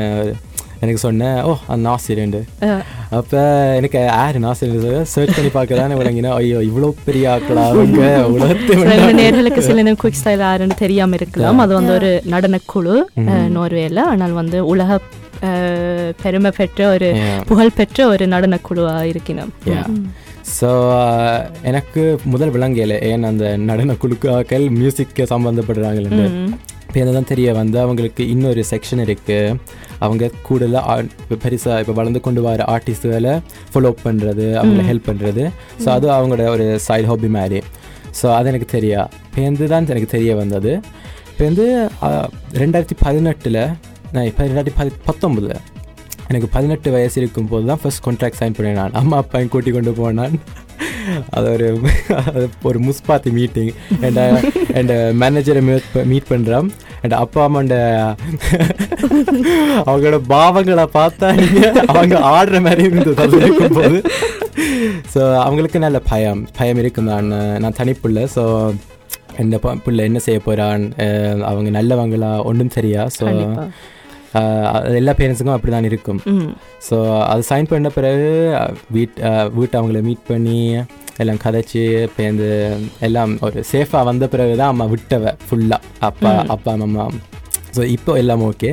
எனக்கு 0.81 1.01
சொன்னேன் 1.01 1.39
ஓ 1.43 1.53
அந்த 1.69 1.89
அஹ், 2.65 2.83
அப்போ 3.13 3.41
எனக்கு 3.79 3.99
யார் 4.11 4.37
நாசிரண்டு 4.45 4.93
சர்ச் 5.13 5.35
பண்ணி 5.37 5.51
பார்க்க 5.51 5.81
தானே 5.81 5.95
விளங்கினா 5.99 6.31
ஐயோ 6.37 6.61
இவ்வளோ 6.69 6.89
பெரிய 7.05 7.25
ஆக்களா 7.33 7.65
அவங்க? 7.71 8.01
உலகத்தை 8.31 8.77
நேர்களுக்கு 9.21 9.63
சில 9.63 9.79
நேரம் 9.81 10.01
குயிக் 10.03 10.21
ஸ்டைல் 10.21 10.45
யாருன்னு 10.45 10.77
தெரியாம 10.79 11.17
இருக்கலாம். 11.21 11.61
அது 11.61 11.75
வந்து 11.75 11.93
ஒரு 11.95 12.13
நடனக்குழு 12.35 12.97
நோர்வேல 13.57 14.05
ஆனால் 14.11 14.35
வந்து 14.39 14.61
உலக 14.67 15.01
பெருமை 16.23 16.51
பெற்ற 16.57 16.81
ஒரு. 16.91 17.11
புகழ் 17.47 17.77
பெற்ற 17.77 18.09
ஒரு 18.09 18.25
நடனக்குழுவா 18.29 18.97
இருக்கணும். 19.11 19.53
ஸோ 20.53 20.69
எனக்கு 21.63 22.03
முதல் 22.27 22.53
விளங்கல 22.53 22.95
ஏன் 23.09 23.25
அந்த 23.25 23.45
நடன 23.65 23.97
குழுக்காக்கள் 23.97 24.67
மியூசிக்கு 24.77 25.25
சம்மந்தப்படுறாங்கன்னு 25.31 26.27
இப்போ 26.89 27.11
தான் 27.11 27.29
தெரிய 27.29 27.49
வந்து 27.55 27.79
அவங்களுக்கு 27.81 28.23
இன்னொரு 28.29 28.63
செக்ஷன் 28.71 29.03
இருக்குது 29.05 29.59
அவங்க 30.01 30.31
கூடுதலாக 30.43 31.05
பெருசாக 31.43 31.81
இப்போ 31.83 31.93
வளர்ந்து 31.93 32.21
கொண்டு 32.21 32.43
வர 32.43 32.65
ஆர்டிஸ்ட்டுகளை 32.71 33.35
ஃபாலோ 33.73 33.93
பண்ணுறது 34.05 34.47
அவங்கள 34.59 34.83
ஹெல்ப் 34.89 35.09
பண்ணுறது 35.09 35.45
ஸோ 35.83 35.89
அது 35.91 36.07
அவங்களோட 36.11 36.47
ஒரு 36.49 36.67
சைடு 36.87 37.07
ஹாபி 37.07 37.31
மாதிரி. 37.35 37.61
ஸோ 38.21 38.27
அது 38.35 38.49
எனக்கு 38.49 38.69
தெரியா 38.73 39.01
இப்போ 39.39 39.67
தான் 39.67 39.87
எனக்கு 39.87 40.11
தெரிய 40.11 40.33
வந்தது. 40.37 40.73
இப்போ 41.31 41.45
வந்து 41.45 41.67
அஹ், 42.07 42.29
ரெண்டாயிரத்தி 42.55 42.97
பதினெட்டில் 43.03 43.61
நான் 44.13 44.27
இப்போ 44.27 44.43
ரெண்டாயிரத்தி 44.45 44.75
பதி 44.77 44.91
பத்தொம்பதில் 45.07 45.59
எனக்கு 46.29 46.49
பதினெட்டு 46.49 46.89
வயசு 46.91 47.17
இருக்கும் 47.21 47.49
போது 47.49 47.65
தான் 47.67 47.81
ஃபர்ஸ்ட் 47.83 48.03
கான்ட்ராக்ட் 48.07 48.41
சைன் 48.41 48.57
பண்ணேன் 48.57 48.79
நான். 48.81 48.93
அம்மா 48.93 49.17
அப்பாயும் 49.17 49.49
கூட்டி 49.49 49.71
கொண்டு 49.71 49.93
போனான். 49.95 50.35
அது 51.31 51.53
ஒரு 51.53 51.81
ஒரு 52.63 52.81
முஸ்பாத்தி 52.81 53.33
மீட்டிங் 53.33 53.73
அண்ட் 54.01 54.19
அண்ட் 54.75 54.91
மேனேஜரை 55.23 55.63
மீட் 55.63 56.05
மீட் 56.05 56.31
பண்ணுறான் 56.31 56.69
அண்ட் 57.03 57.13
அப்பா 57.13 57.49
அம்மாண்ட 57.49 57.77
அவங்களோட 59.87 60.21
பாவங்களை 60.29 60.87
பார்த்தா 60.95 61.29
அவங்க 61.87 62.19
ஆடுற 62.19 62.61
மாதிரி 62.61 62.83
இருந்தது 62.83 63.37
இருக்கும்போது 63.37 64.03
ஸோ 65.15 65.35
அவங்களுக்கு 65.37 65.79
நல்ல 65.79 65.99
பயம். 65.99 66.49
பயம் 66.57 66.77
இருக்கும். 66.77 67.05
நான் 67.05 67.61
நான் 67.61 67.77
தனிப்புள்ள. 67.79 68.27
ஸோ 68.35 68.75
என்ன 69.37 69.59
பிள்ளை 69.59 70.05
என்ன 70.05 70.19
செய்ய 70.19 70.41
போகிறான் 70.41 70.93
அவங்க 71.45 71.83
நல்லவங்களா? 71.83 72.45
ஒன்றும் 72.45 72.71
சரியா? 72.71 73.09
ஸோ 73.19 73.25
எல்லா 74.95 75.13
பேரண்ட்ஸுக்கும் 75.13 75.57
அப்படி 75.57 75.73
தான் 75.73 75.85
இருக்கும் 75.85 76.21
ஸோ 76.89 76.97
அது 77.23 77.43
சைன் 77.49 77.67
பண்ண 77.67 77.89
பிறகு 77.89 78.29
வீட் 78.93 79.17
வீட்டை 79.55 79.81
அவங்கள 79.81 80.03
மீட் 80.03 80.27
பண்ணி 80.29 80.59
எல்லாம் 81.19 81.37
கதைச்சி 81.37 81.83
பேருந்து 82.17 82.51
எல்லாம் 83.01 83.39
ஒரு 83.41 83.65
சேஃபாக 83.73 84.05
வந்த 84.05 84.27
பிறகு 84.29 84.57
தான் 84.57 84.69
அம்மா 84.69 84.85
விட்டவ 84.85 85.33
ஃபுல்லாக 85.49 85.81
அப்பா 86.01 86.33
அப்பா 86.49 86.73
அம்மா 86.79 87.07
ஸோ 87.77 87.83
இப்போ 87.87 88.13
எல்லாம் 88.19 88.43
ஓகே 88.43 88.71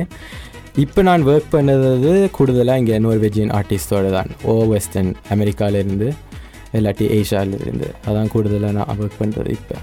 இப்போ 0.76 1.02
நான் 1.02 1.22
ஒர்க் 1.22 1.50
பண்ணது 1.50 2.30
கூடுதலாக 2.30 2.78
இங்கே 2.78 2.98
நார்வேஜியன் 2.98 3.52
ஆர்டிஸ்டோட 3.52 4.10
தான். 4.10 4.30
ஓ 4.44 4.52
வெஸ்டர்ன் 4.64 5.14
அமெரிக்காவிலேருந்து 5.30 6.08
இல்லாட்டி 6.74 7.06
ஏஷியாவிலேருந்து 7.16 7.88
அதான் 8.06 8.26
கூடுதலாக 8.26 8.72
நான் 8.72 8.98
ஒர்க் 8.98 9.20
பண்ணுறது 9.22 9.50
இப்போ. 9.50 9.76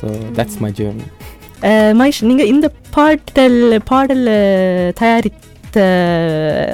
So 0.00 0.06
that's 0.36 0.58
my 0.58 0.72
journey 0.72 1.06
Mahesh 1.62 2.22
நீங்க 2.22 2.44
இந்த 2.44 2.70
பாடல் 2.90 3.78
பாடல் 3.84 4.24
தயாரித்த 4.94 5.78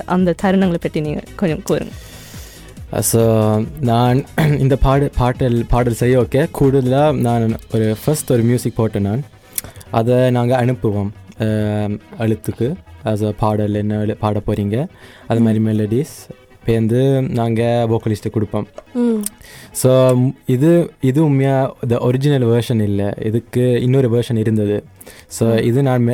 அந்த 0.07 0.35
தருணங்களை 0.43 0.81
பற்றி 0.81 1.01
நீங்க 1.01 1.23
கொஞ்சம் 1.37 1.63
கூறுங்க. 1.63 1.95
ஸோ 3.03 3.23
நான் 3.81 4.19
இந்த 4.65 4.77
பாடு 4.77 5.11
பாட்டல் 5.19 5.65
பாடல் 5.69 5.93
செய்ய 5.93 6.23
ஓகே 6.23 6.51
கூடுதலாக 6.51 7.13
நான் 7.19 7.59
ஒரு 7.75 7.97
ஃபர்ஸ்ட் 8.05 8.33
ஒரு 8.33 8.43
மியூசிக் 8.43 8.75
போட்டேன் 8.75 9.03
நான். 9.03 9.25
அதை 9.91 10.31
நாங்கள் 10.31 10.61
அனுப்புவோம் 10.65 11.11
அஹ், 11.41 11.99
எழுத்துக்கு. 12.19 12.69
As 13.05 13.23
a 13.23 13.33
பாடல் 13.33 13.75
என்ன 13.75 14.15
பாட 14.21 14.41
போகிறீங்க 14.47 14.77
அது 15.27 15.41
மாதிரி 15.41 15.65
மெலடிஸ் 15.65 16.15
பேர்ந்து 16.67 17.01
நாங்கள் 17.31 17.87
வோக்கலிஸ்ட்டு 17.89 18.31
கொடுப்போம். 18.31 18.67
ஸோ 19.83 19.91
இது 20.47 20.71
இது 21.03 21.21
உண்மையாக 21.25 21.89
த 21.89 21.99
ஒரிஜினல் 22.01 22.47
வேர்ஷன் 22.47 22.83
இல்லை 22.83 23.09
இதுக்கு 23.25 23.65
இன்னொரு 23.81 24.09
வேர்ஷன் 24.11 24.37
இருந்தது 24.37 24.77
ஸோ 25.39 25.45
இது 25.61 25.83
நான் 25.83 26.07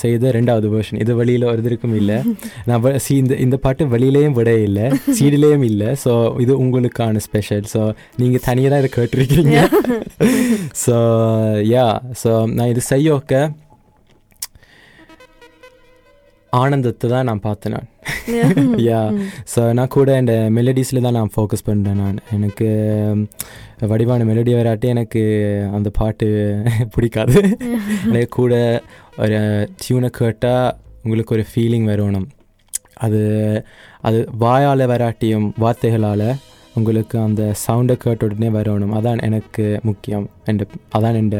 செய்த 0.00 0.30
ரெண்டாவது 0.30 0.68
வேர்ஷன் 0.68 1.00
இது 1.00 1.14
வெளியில் 1.14 1.48
வருவதற்கும் 1.48 1.94
இல்லை 1.94 2.18
நான் 2.66 2.98
சி 2.98 3.14
இந்த 3.16 3.34
இந்த 3.36 3.56
பாட்டு 3.56 3.84
வெளியிலேயும் 3.86 4.36
விட 4.38 4.52
இல்லை 4.58 4.86
சீடிலேயும் 5.18 5.66
இல்லை 5.70 5.90
ஸோ 6.04 6.12
இது 6.40 6.52
உங்களுக்கான 6.58 7.20
ஸ்பெஷல் 7.20 7.66
ஸோ 7.74 7.82
நீங்கள் 8.16 8.44
தனியாக 8.44 8.72
தான் 8.72 8.82
இதை 8.84 8.92
கேட்டிருக்கீங்க 8.98 9.58
ஸோ 10.84 10.96
யா 11.70 11.86
ஸோ 12.22 12.32
நான் 12.52 12.68
இது 12.68 12.84
செய்ய 12.90 13.14
ஓக்க 13.14 13.34
ஆனந்தத்தை 16.52 17.06
தான் 17.10 17.28
நான் 17.28 17.42
பார்த்தேன் 17.44 17.74
நான். 17.74 17.88
யா 18.86 19.00
ஸோ 19.52 19.60
நான் 19.72 19.92
கூட 19.94 20.10
இந்த 20.18 20.34
மெலடிஸில் 20.56 21.02
தான் 21.02 21.16
நான் 21.18 21.32
ஃபோக்கஸ் 21.34 21.66
பண்ணுறேன் 21.66 22.00
நான். 22.02 22.18
எனக்கு 22.36 22.68
வடிவான 23.90 24.24
மெலடி 24.24 24.52
வராட்டி 24.56 24.86
எனக்கு 24.88 25.22
அந்த 25.72 25.90
பாட்டு 25.90 26.28
பிடிக்காது. 26.94 27.34
எனக்கு 28.10 28.32
கூட 28.32 28.54
ஒரு 29.18 29.38
டியூனை 29.82 30.10
கேட்டால் 30.18 30.68
உங்களுக்கு 31.04 31.34
ஒரு 31.36 31.44
ஃபீலிங் 31.50 31.88
வரணும் 31.90 32.28
அது 32.98 33.20
அது 34.02 34.18
வாயால் 34.38 34.90
வராட்டியும் 34.92 35.48
வார்த்தைகளால் 35.58 36.28
உங்களுக்கு 36.76 37.16
அந்த 37.20 37.42
சவுண்டை 37.62 37.96
கேட்ட 37.98 38.26
உடனே 38.26 38.50
வரணும் 38.58 38.92
அதான் 38.98 39.22
எனக்கு 39.28 39.64
முக்கியம். 39.84 40.26
என் 40.46 40.60
அதான் 40.94 41.18
என் 41.20 41.32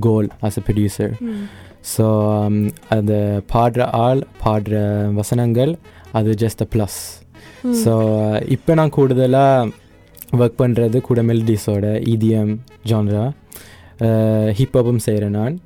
goal 0.00 0.28
as 0.42 0.58
a 0.60 0.64
producer 0.66 1.14
so 1.96 2.06
அந்த 2.88 3.42
பாடுற 3.52 3.86
ஆள் 3.90 4.26
பாடுற 4.44 4.74
வசனங்கள் 5.12 5.78
அது 6.12 6.34
ஜஸ்ட் 6.34 6.62
அ 6.62 6.68
ப்ளஸ் 6.74 6.98
ஸோ 7.84 7.92
இப்போ 8.46 8.74
நான் 8.74 8.88
கூடுதலாக 8.88 9.70
ஒர்க் 10.36 10.60
பண்ணுறது 10.62 11.00
கூட 11.00 11.22
மெலடிஸோட 11.22 11.86
இடிஎம் 12.14 12.58
ஜான்ரா 12.86 13.24
ஹிப்ஹாப்பும் 14.58 14.96
செய்கிறேன் 14.96 15.30
நான். 15.30 15.60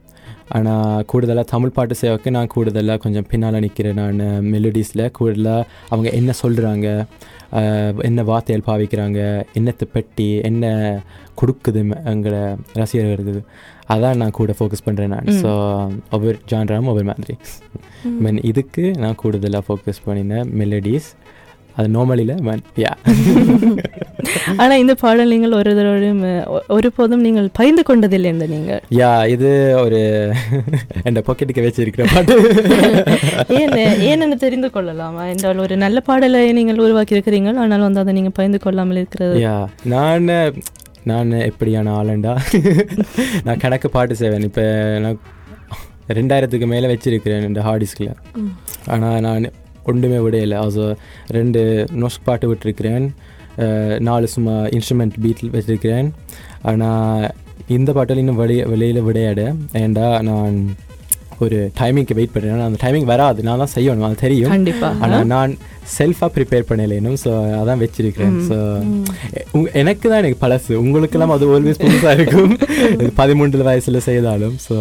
ஆனால் 0.53 1.05
கூடுதலாக 1.05 1.47
தமிழ் 1.51 1.75
பாட்டு 1.75 1.95
செய்வக்கு 2.01 2.31
நான் 2.31 2.51
கூடுதலாக 2.55 3.03
கொஞ்சம் 3.03 3.29
பின்னால் 3.31 3.63
நிற்கிறேன் 3.65 4.01
நான். 4.01 4.21
மெலடிஸில் 4.53 5.05
கூடுதலாக 5.11 5.63
அவங்க 5.89 6.09
என்ன 6.19 6.33
சொல்கிறாங்க 6.41 6.87
என்ன 8.03 8.21
வார்த்தைகள் 8.23 8.67
பாவிக்கிறாங்க 8.69 9.21
என்னத்தை 9.59 9.87
பெட்டி 9.93 10.29
என்ன 10.43 10.67
கொடுக்குது 11.35 11.81
எங்களை 12.13 12.43
ரசிகர்களுக்கு 12.75 13.43
அதான் 13.89 14.21
நான் 14.21 14.37
கூட 14.39 14.53
ஃபோக்கஸ் 14.59 14.87
பண்ணுறேன் 14.87 15.13
நான். 15.15 15.31
ஸோ 15.41 15.51
ஒவ்வொரு 16.11 16.37
ஜான்ராவும் 16.51 16.91
ஒவ்வொரு 16.93 17.09
மாதிரி. 17.11 17.35
மீன் 18.23 18.41
இதுக்கு 18.51 18.85
நான் 19.03 19.21
கூடுதலாக 19.23 19.65
ஃபோக்கஸ் 19.67 20.05
பண்ணினேன் 20.07 20.49
மெலடிஸ் 20.61 21.11
அது 21.77 21.89
நார்மலியில் 21.91 22.37
யா 22.81 22.93
ஆனா 24.57 24.75
இந்த 24.75 24.95
பாடல் 24.95 25.29
நீங்கள் 25.29 25.53
ஒரு 25.53 25.71
தடவையும் 25.75 26.21
ஒ- 26.47 26.63
ஒருபோதும் 26.69 27.21
நீங்கள் 27.21 27.49
பகிர்ந்து 27.53 27.83
கொண்டதில்லை 27.83 28.27
இந்த 28.27 28.47
நீங்கள். 28.47 28.81
யா 28.91 29.29
இது 29.29 29.49
ஒரு 29.81 30.01
என் 31.05 31.25
பாக்கெட்டுக்கு 31.29 31.67
வச்சிருக்கிற 31.67 32.05
பாட்டு. 32.15 32.35
ஏன் 33.61 33.75
ஏன்னு 34.11 34.37
தெரிந்து 34.37 34.71
கொள்ளலாமா? 34.71 35.27
என்றால் 35.27 35.59
ஒரு 35.59 35.77
நல்ல 35.77 36.01
பாடலை 36.01 36.53
நீங்கள் 36.53 36.79
உருவாக்கி 36.79 37.17
இருக்கிறீங்க 37.17 37.57
ஆனால் 37.57 37.81
வந்து 37.81 38.01
அதை 38.01 38.13
நீங்கள் 38.13 38.33
பகிர்ந்து 38.33 38.59
கொள்ளாமல் 38.59 38.97
இருக்கிறது. 38.97 39.37
யா 39.41 39.57
நான் 39.85 40.31
நான் 41.05 41.31
எப்படியான 41.43 41.93
ஆளுண்டா? 41.99 42.35
நான் 43.45 43.59
கணக்கு 43.59 43.91
பாட்டு 43.91 44.17
செய்வேன். 44.17 44.43
இப்போ 44.43 44.65
நான் 45.01 45.19
ரெண்டாயிரத்துக்கு 46.09 46.67
மேலே 46.67 46.87
வச்சிருக்கிறேன் 46.89 47.43
இந்த 47.43 47.61
ஹார்ட் 47.61 47.85
டிஸ்கில் 47.85 48.13
ஆனால் 48.87 49.21
நான் 49.21 49.51
ஒன்றுமே 49.85 50.17
விடையில 50.17 50.55
அது 50.59 50.83
ரெண்டு 51.29 51.61
நொஸ்க் 51.95 52.25
பாட்டு 52.25 52.47
விட்டுருக்கிறேன். 52.51 53.07
நாலு 54.09 54.29
சும்மா 54.35 54.55
இன்ஸ்ட்ருமெண்ட் 54.77 55.19
பீட்டில் 55.25 55.55
வச்சிருக்கிறேன். 55.57 56.09
ஆனால் 56.71 57.27
இந்த 57.77 57.91
பாட்டில் 57.93 58.21
இன்னும் 58.23 58.41
வெளியே 58.45 58.63
வெளியில் 58.73 59.07
விடையாட 59.09 59.43
ஏன்டா 59.81 60.07
நான் 60.29 60.57
ஒரு 61.45 61.59
டைமிங்க்கு 61.79 62.17
வெயிட் 62.19 62.33
பண்ணுறேன் 62.33 62.67
அந்த 62.69 62.79
டைமிங் 62.85 63.07
வராது. 63.13 63.43
நான் 63.47 63.63
தான் 63.63 63.75
செய்யணும். 63.77 64.07
அது 64.09 64.17
தெரியும். 64.25 64.53
ஆனால் 65.05 65.27
நான் 65.35 65.53
செல்ஃபாக 65.99 66.31
ப்ரிப்பேர் 66.37 66.69
பண்ணல 66.69 66.99
இன்னும் 67.01 67.21
ஸோ 67.25 67.31
அதான் 67.61 67.83
வச்சிருக்கிறேன். 67.85 68.37
ஸோ 68.49 68.57
எனக்கு 69.83 70.05
தான் 70.09 70.21
எனக்கு 70.23 70.43
பழசு. 70.45 70.73
உங்களுக்கெல்லாம் 70.85 71.35
அது 71.37 71.49
ஆல்வேஸ் 71.57 71.83
புதுசாக 71.85 72.17
இருக்கும். 72.19 72.55
பதிமூன்று 73.21 73.69
வயசில் 73.71 74.07
செய்தாலும். 74.09 74.57
ஸோ 74.69 74.77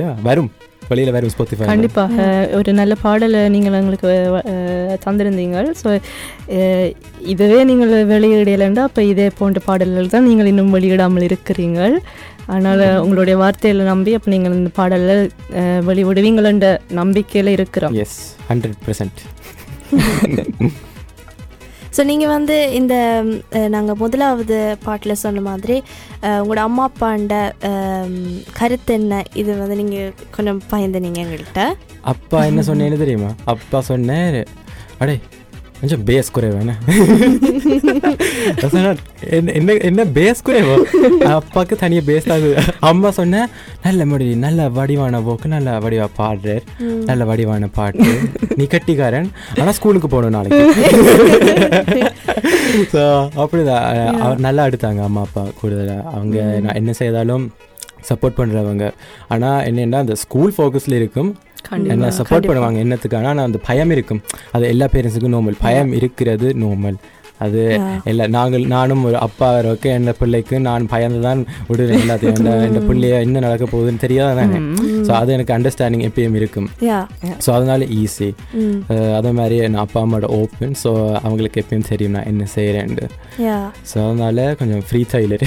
யா 0.00 0.08
வரும். 0.28 0.50
வெளியில் 0.90 1.12
வரும் 1.12 1.32
ஸ்போத்திஃபை 1.32 1.66
கண்டிப்பாக 1.66 2.24
ஒரு 2.52 2.70
நல்ல 2.72 2.94
பாடலை 3.02 3.40
நீங்கள் 3.48 3.76
எங்களுக்கு 3.78 4.08
தந்திருந்தீங்க 5.04 5.50
ஸோ 5.80 5.88
இதுவே 7.26 7.58
நீங்கள் 7.64 7.92
வெளியிடலைண்டா 8.10 8.82
அப்போ 8.82 9.02
இதே 9.04 9.26
போன்ற 9.38 9.60
பாடல்கள் 9.66 10.08
தான் 10.08 10.28
நீங்கள் 10.28 10.50
இன்னும் 10.52 10.74
வெளியிடாமல் 10.74 11.26
இருக்கிறீர்கள். 11.28 11.96
அதனால் 12.46 12.84
உங்களுடைய 13.02 13.36
வார்த்தையில் 13.36 13.82
நம்பி 13.84 14.14
அப்போ 14.14 14.30
நீங்கள் 14.30 14.56
இந்த 14.56 14.70
பாடலை 14.74 15.16
அஹ், 15.60 15.82
வெளிவிடுவீங்களன்ற 15.88 16.68
நம்பிக்கையில் 16.92 17.52
இருக்கிறோம். 17.52 17.94
எஸ் 18.02 18.18
ஹண்ட்ரட் 18.50 18.80
பர்சன்ட் 18.86 19.20
ஸோ 21.92 22.02
நீங்கள் 22.04 22.28
வந்து 22.28 22.56
இந்த 22.72 22.94
நாங்கள் 23.68 23.96
முதலாவது 23.96 24.56
பாட்டில் 24.84 25.14
சொன்ன 25.14 25.40
மாதிரி 25.40 25.76
உங்களோட 26.38 26.60
அம்மா 26.60 26.84
அப்பாண்ட 26.88 27.34
கருத்து 28.52 28.94
என்ன? 28.94 29.22
இது 29.34 29.50
வந்து 29.58 29.76
நீங்கள் 29.76 30.14
கொஞ்சம் 30.30 30.60
பயந்துனீங்க 30.70 31.20
எங்கள்கிட்ட 31.24 31.62
அப்பா 32.12 32.38
என்ன 32.44 32.62
சொன்னேன்னு 32.62 32.96
தெரியுமா? 32.96 33.30
அப்பா 33.44 33.80
சொன்னேன் 33.90 34.38
அடே 34.98 35.16
கொஞ்சம் 35.82 36.04
பேஸ் 36.06 36.30
குறைவு 36.32 36.58
என்ன 36.58 36.74
என்ன- 39.58 39.78
என்ன 39.88 40.04
பேஸ் 40.16 40.42
குறைவோ 40.44 40.74
அப்பாவுக்கு 41.30 41.76
தனியாக 41.76 42.12
பேஸ் 42.12 42.26
இது. 42.36 42.50
அம்மா 42.80 43.10
சொன்னேன் 43.10 43.48
நல்ல 43.82 44.06
முடி 44.06 44.34
நல்ல 44.36 44.68
வடிவான 44.68 45.20
போக்கு 45.20 45.48
நல்ல 45.48 45.78
வடிவா 45.78 46.06
பாடுறார் 46.18 46.62
நல்ல 47.04 47.24
வடிவான 47.24 47.66
பாட்டு. 47.72 48.12
நீ 48.56 48.64
கட்டிக்காரன். 48.64 49.28
ஆனால் 49.60 49.72
ஸ்கூலுக்கு 49.72 50.08
போகணும் 50.08 50.30
நாளைக்கு. 50.30 50.62
ஸோ 52.92 53.02
அப்படிதான். 53.36 53.86
நல்லா 54.38 54.66
எடுத்தாங்க 54.66 55.02
அம்மா 55.02 55.20
அப்பா 55.20 55.44
கூடுதலாக 55.60 56.02
அவங்க 56.14 56.60
நான் 56.60 56.74
என்ன 56.74 56.92
செய்தாலும் 56.92 57.46
சப்போர்ட் 58.08 58.38
பண்ணுறவங்க 58.38 58.84
ஆனால் 59.28 59.64
என்னென்னா 59.64 59.94
அந்த 59.94 60.14
ஸ்கூல் 60.14 60.54
ஃபோக்கஸில் 60.56 60.94
இருக்கும். 60.94 61.32
என்ன 61.94 62.12
சப்போர்ட் 62.20 62.50
பண்ணுவாங்க 62.50 62.84
என்னத்துக்கான 62.84 63.32
ஆனால் 63.32 63.48
அந்த 63.50 63.60
பயம் 63.70 63.94
இருக்கும். 63.96 64.22
அது 64.56 64.70
எல்லா 64.74 64.88
பேரண்ட்ஸுக்கும் 64.94 65.36
நோமல் 65.38 65.62
பயம் 65.66 65.92
இருக்கிறது 66.00 66.48
நோமல் 66.64 67.00
அது 67.44 67.60
எல்லா 68.10 68.24
நாங்கள் 68.34 68.64
நானும் 68.72 69.00
ஒரு 69.08 69.16
அப்பா 69.26 69.46
இருக்கு 69.60 69.88
என் 69.94 70.08
பிள்ளைக்கு 70.18 70.56
நான் 70.66 70.84
பயந்து 70.92 71.20
தான் 71.24 71.40
விடுறேன் 71.68 72.02
எல்லாத்தையும். 72.02 72.36
இந்த 72.68 72.80
பிள்ளைய 72.88 73.14
என்ன 73.26 73.40
நடக்க 73.46 73.64
போகுதுன்னு 73.72 74.02
தெரியாத 74.04 74.34
தானே 74.40 74.58
ஸோ 75.06 75.12
அது 75.20 75.32
எனக்கு 75.36 75.54
அண்டர்ஸ்டாண்டிங் 75.56 76.04
எப்பயும் 76.08 76.36
இருக்கும். 76.40 76.68
ஸோ 77.44 77.48
அதனால 77.56 77.88
ஈஸி 78.00 78.28
அதே 79.18 79.32
மாதிரி 79.40 79.58
என் 79.66 79.80
அப்பா 79.84 80.02
அம்மாவோட 80.04 80.30
ஓப்பன் 80.40 80.76
ஸோ 80.82 80.92
அவங்களுக்கு 81.24 81.60
எப்பயும் 81.62 81.88
தெரியும் 81.90 82.14
நான் 82.18 82.30
என்ன 82.32 82.46
செய்கிறேன்ட்டு 82.54 83.08
ஸோ 83.92 83.98
அதனால 84.06 84.46
கொஞ்சம் 84.62 84.84
ஃப்ரீ 84.88 85.02
டைலர் 85.14 85.44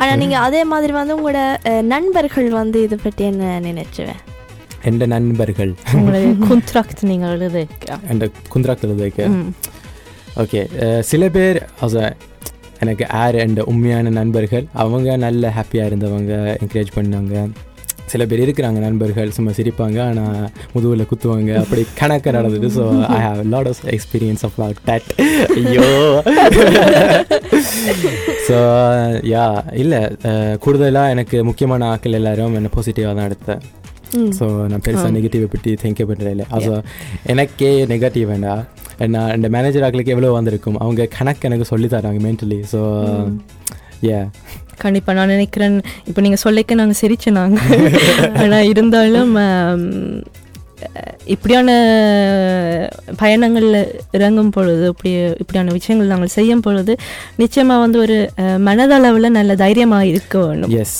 ஆனால் 0.00 0.18
நீங்கள் 0.24 0.44
அதே 0.46 0.64
மாதிரி 0.72 0.94
வந்து 1.00 1.16
உங்களோட 1.18 1.42
நண்பர்கள் 1.94 2.50
வந்து 2.62 2.80
இதை 2.88 2.98
பற்றி 3.06 3.24
என்ன 3.32 3.54
நினைச்சுவேன் 3.68 4.22
எந்த 4.84 5.06
நண்பர்கள் 5.06 5.72
குந்த்ராக்ட் 6.48 7.02
நீங்கள் 7.02 7.32
எழுத 7.32 7.66
அந்த 8.08 8.30
குந்திராக்கள் 8.48 8.94
வைக்க 8.94 9.30
ஓகே 10.40 10.60
சில 11.00 11.28
பேர் 11.28 11.60
எனக்கு 12.80 13.04
யார் 13.10 13.36
என்ற 13.36 13.64
உண்மையான 13.64 14.10
நண்பர்கள் 14.10 14.66
அவங்க 14.72 15.16
நல்ல 15.16 15.50
ஹாப்பியாக 15.50 15.90
இருந்தவங்க 15.92 16.34
என்கரேஜ் 16.54 16.92
பண்ணாங்க 16.94 17.46
சில 18.06 18.24
பேர் 18.26 18.42
இருக்கிறாங்க 18.44 18.78
நண்பர்கள் 18.78 19.30
சும்மா 19.30 19.52
சிரிப்பாங்க 19.52 19.98
ஆனால் 20.02 20.46
முதுகில் 20.72 21.08
குத்துவாங்க 21.10 21.52
அப்படி 21.58 21.86
கணக்கு 21.94 22.30
நடந்தது 22.32 22.68
so 22.70 22.84
I 23.08 23.18
have 23.20 23.40
lot 23.44 23.68
of 23.68 23.82
experience 23.86 24.44
of 24.44 24.56
lot 24.58 24.78
that 24.86 25.08
ஐயோ 25.56 25.88
ஸோ 28.48 28.58
யா 29.28 29.64
இல்லை 29.74 30.00
கூடுதலாக 30.58 31.10
எனக்கு 31.10 31.44
முக்கியமான 31.44 31.88
ஆட்கள் 31.88 32.12
எல்லாரும் 32.12 32.54
என்னை 32.54 32.70
பாசிட்டிவாக 32.76 33.14
தான் 33.14 33.28
எடுத்தேன் 33.28 33.62
ஸோ 34.38 34.46
நான் 34.66 34.84
பெருசாக 34.86 35.10
நெகட்டிவை 35.10 35.48
பற்றி 35.48 35.72
திங்க் 35.82 36.04
பண்ணுறேன் 36.04 36.34
இல்லை 36.36 36.46
அது 36.50 36.70
எனக்கே 37.26 37.70
நெகட்டிவ் 37.86 38.28
வேண்டாம் 38.28 38.62
நான் 39.08 39.34
இந்த 39.34 39.48
மேனேஜர் 39.48 39.84
ஆக்களுக்கு 39.84 40.14
எவ்வளோ 40.14 40.32
வந்திருக்கும் 40.32 40.78
அவங்க 40.78 41.10
கணக்கு 41.18 41.46
எனக்கு 41.48 41.66
சொல்லி 41.66 41.88
தராங்க 41.88 42.22
மென்டலி 42.24 42.60
ஸோ 42.72 42.80
ஏ 44.06 44.18
கண்டிப்பாக 44.78 45.16
நான் 45.18 45.32
நினைக்கிறேன் 45.34 45.76
இப்போ 46.08 46.20
நீங்கள் 46.20 46.44
சொல்லிக்க 46.44 46.74
நாங்கள் 46.74 47.00
சிரிச்சு 47.00 47.30
நாங்கள் 47.32 47.86
ஆனால் 48.34 48.68
இருந்தாலும் 48.68 49.32
இப்படியான 51.26 51.70
பயணங்களில் 53.20 53.78
இறங்கும் 54.10 54.50
பொழுது 54.50 54.84
இப்படி 54.86 55.10
இப்படியான 55.42 55.72
விஷயங்கள் 55.72 56.12
நாங்கள் 56.12 56.34
செய்யும் 56.36 56.62
பொழுது 56.62 56.92
நிச்சயமாக 57.36 57.82
வந்து 57.84 57.98
ஒரு 57.98 58.16
மனதளவில் 58.60 59.28
நல்ல 59.30 59.54
தைரியமாக 59.54 60.10
இருக்க 60.12 60.38
வேணும் 60.38 60.74
எஸ் 60.78 60.98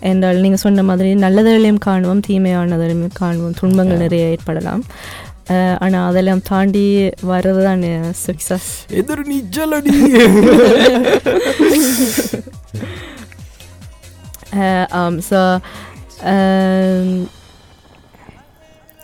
என்றால் 0.00 0.36
நீங்கள் 0.36 0.58
சொன்ன 0.58 0.82
மாதிரி 0.82 1.14
நல்லதையும் 1.14 1.84
காணுவோம் 1.84 2.20
தீமையானதையும் 2.28 3.08
காணுவோம் 3.12 3.54
துன்பங்கள் 3.60 3.96
நிறைய 3.96 4.26
ஏற்படலாம். 4.26 4.84
ஆனால் 5.78 6.08
அதெல்லாம் 6.08 6.42
தாண்டி 6.42 7.10
வர்றது 7.28 7.62
தான் 7.62 7.80
சக்ஸஸ் 8.26 8.90
எதிர் 8.90 9.28
நிஜலடி. 9.28 9.96
ஆம் 14.90 15.20
ஸோ 15.30 15.60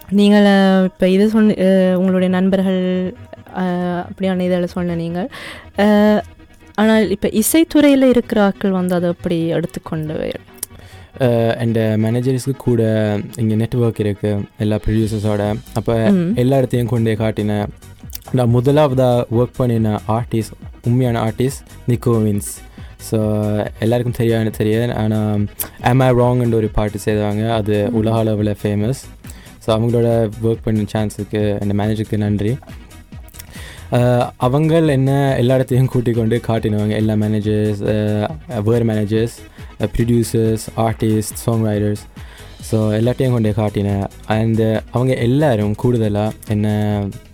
நீங்கள் 0.09 0.85
இப்போ 0.85 1.09
இது 1.09 1.29
சொன்ன 1.29 1.53
உங்களுடைய 1.97 2.29
நண்பர்கள் 2.29 3.15
அப்படியான 4.09 4.41
இதில் 4.41 4.67
சொன்ன 4.67 4.95
நீங்கள் 4.95 5.29
ஆனால் 6.81 7.11
இப்போ 7.15 7.29
இசைத்துறையில் 7.41 8.07
இருக்கிற 8.15 8.41
ஆட்கள் 8.49 8.79
வந்து 8.81 8.95
அதை 8.99 9.09
அப்படி 9.15 9.39
எடுத்துக்கொண்டு 9.59 10.17
என் 11.63 11.73
மேனேஜர்ஸ்க்கு 12.05 12.55
கூட 12.67 12.83
இங்கே 13.41 13.57
நெட்ஒர்க் 13.63 14.01
இருக்குது 14.05 14.45
எல்லா 14.65 14.77
ப்ரொடியூசர்ஸோட 14.85 15.43
அப்போ. 15.79 15.95
எல்லா 16.43 16.59
இடத்தையும் 16.61 16.93
கொண்டே 16.93 17.15
காட்டினேன் 17.23 17.67
நான் 18.39 18.53
முதலாவதாக 18.57 19.27
ஒர்க் 19.39 19.59
பண்ணின 19.61 19.95
ஆர்டிஸ்ட் 20.17 20.55
உண்மையான 20.89 21.21
ஆர்டிஸ்ட் 21.27 21.63
நிக்கோவின்ஸ் 21.91 22.51
ஸோ 23.09 23.19
எல்லாருக்கும் 23.85 24.19
தெரியாது 24.21 24.51
தெரியாது. 24.61 24.95
ஆனால் 25.03 25.45
am 25.91 26.01
I 26.07 26.11
wrongன்ற 26.19 26.57
ஒரு 26.61 26.69
பாட்டு 26.79 26.99
செய்வாங்க 27.07 27.45
அது 27.59 27.77
உலக 28.01 28.17
அளவில் 28.23 28.53
ஃபேமஸ் 28.63 29.03
ஸோ 29.65 29.69
அவங்களோட 29.75 30.09
ஒர்க் 30.49 30.65
பண்ண 30.67 30.87
சான்ஸுக்கு 30.95 31.43
அந்த 31.63 31.75
மேனேஜருக்கு 31.81 32.25
நன்றி. 32.27 32.53
அவங்கள் 34.39 34.87
என்ன 34.89 35.11
எல்லா 35.39 35.55
இடத்தையும் 35.55 35.87
கூட்டிக் 35.87 36.17
கொண்டு 36.17 36.37
காட்டினவங்க 36.47 36.95
எல்லா 36.97 37.15
managers 37.15 37.81
where 38.65 38.85
managers 38.85 39.35
producers 39.93 40.65
artist 40.77 41.35
song 41.37 41.65
writers 41.67 42.05
so 42.71 42.79
எல்லாத்தையும் 42.99 43.33
கொண்டு 43.33 43.51
காட்டினேன் 43.57 44.05
அண்ட் 44.29 44.63
அவங்க 44.91 45.13
எல்லாரும் 45.19 45.75
கூடுதலாக 45.75 46.39
என்ன 46.49 46.67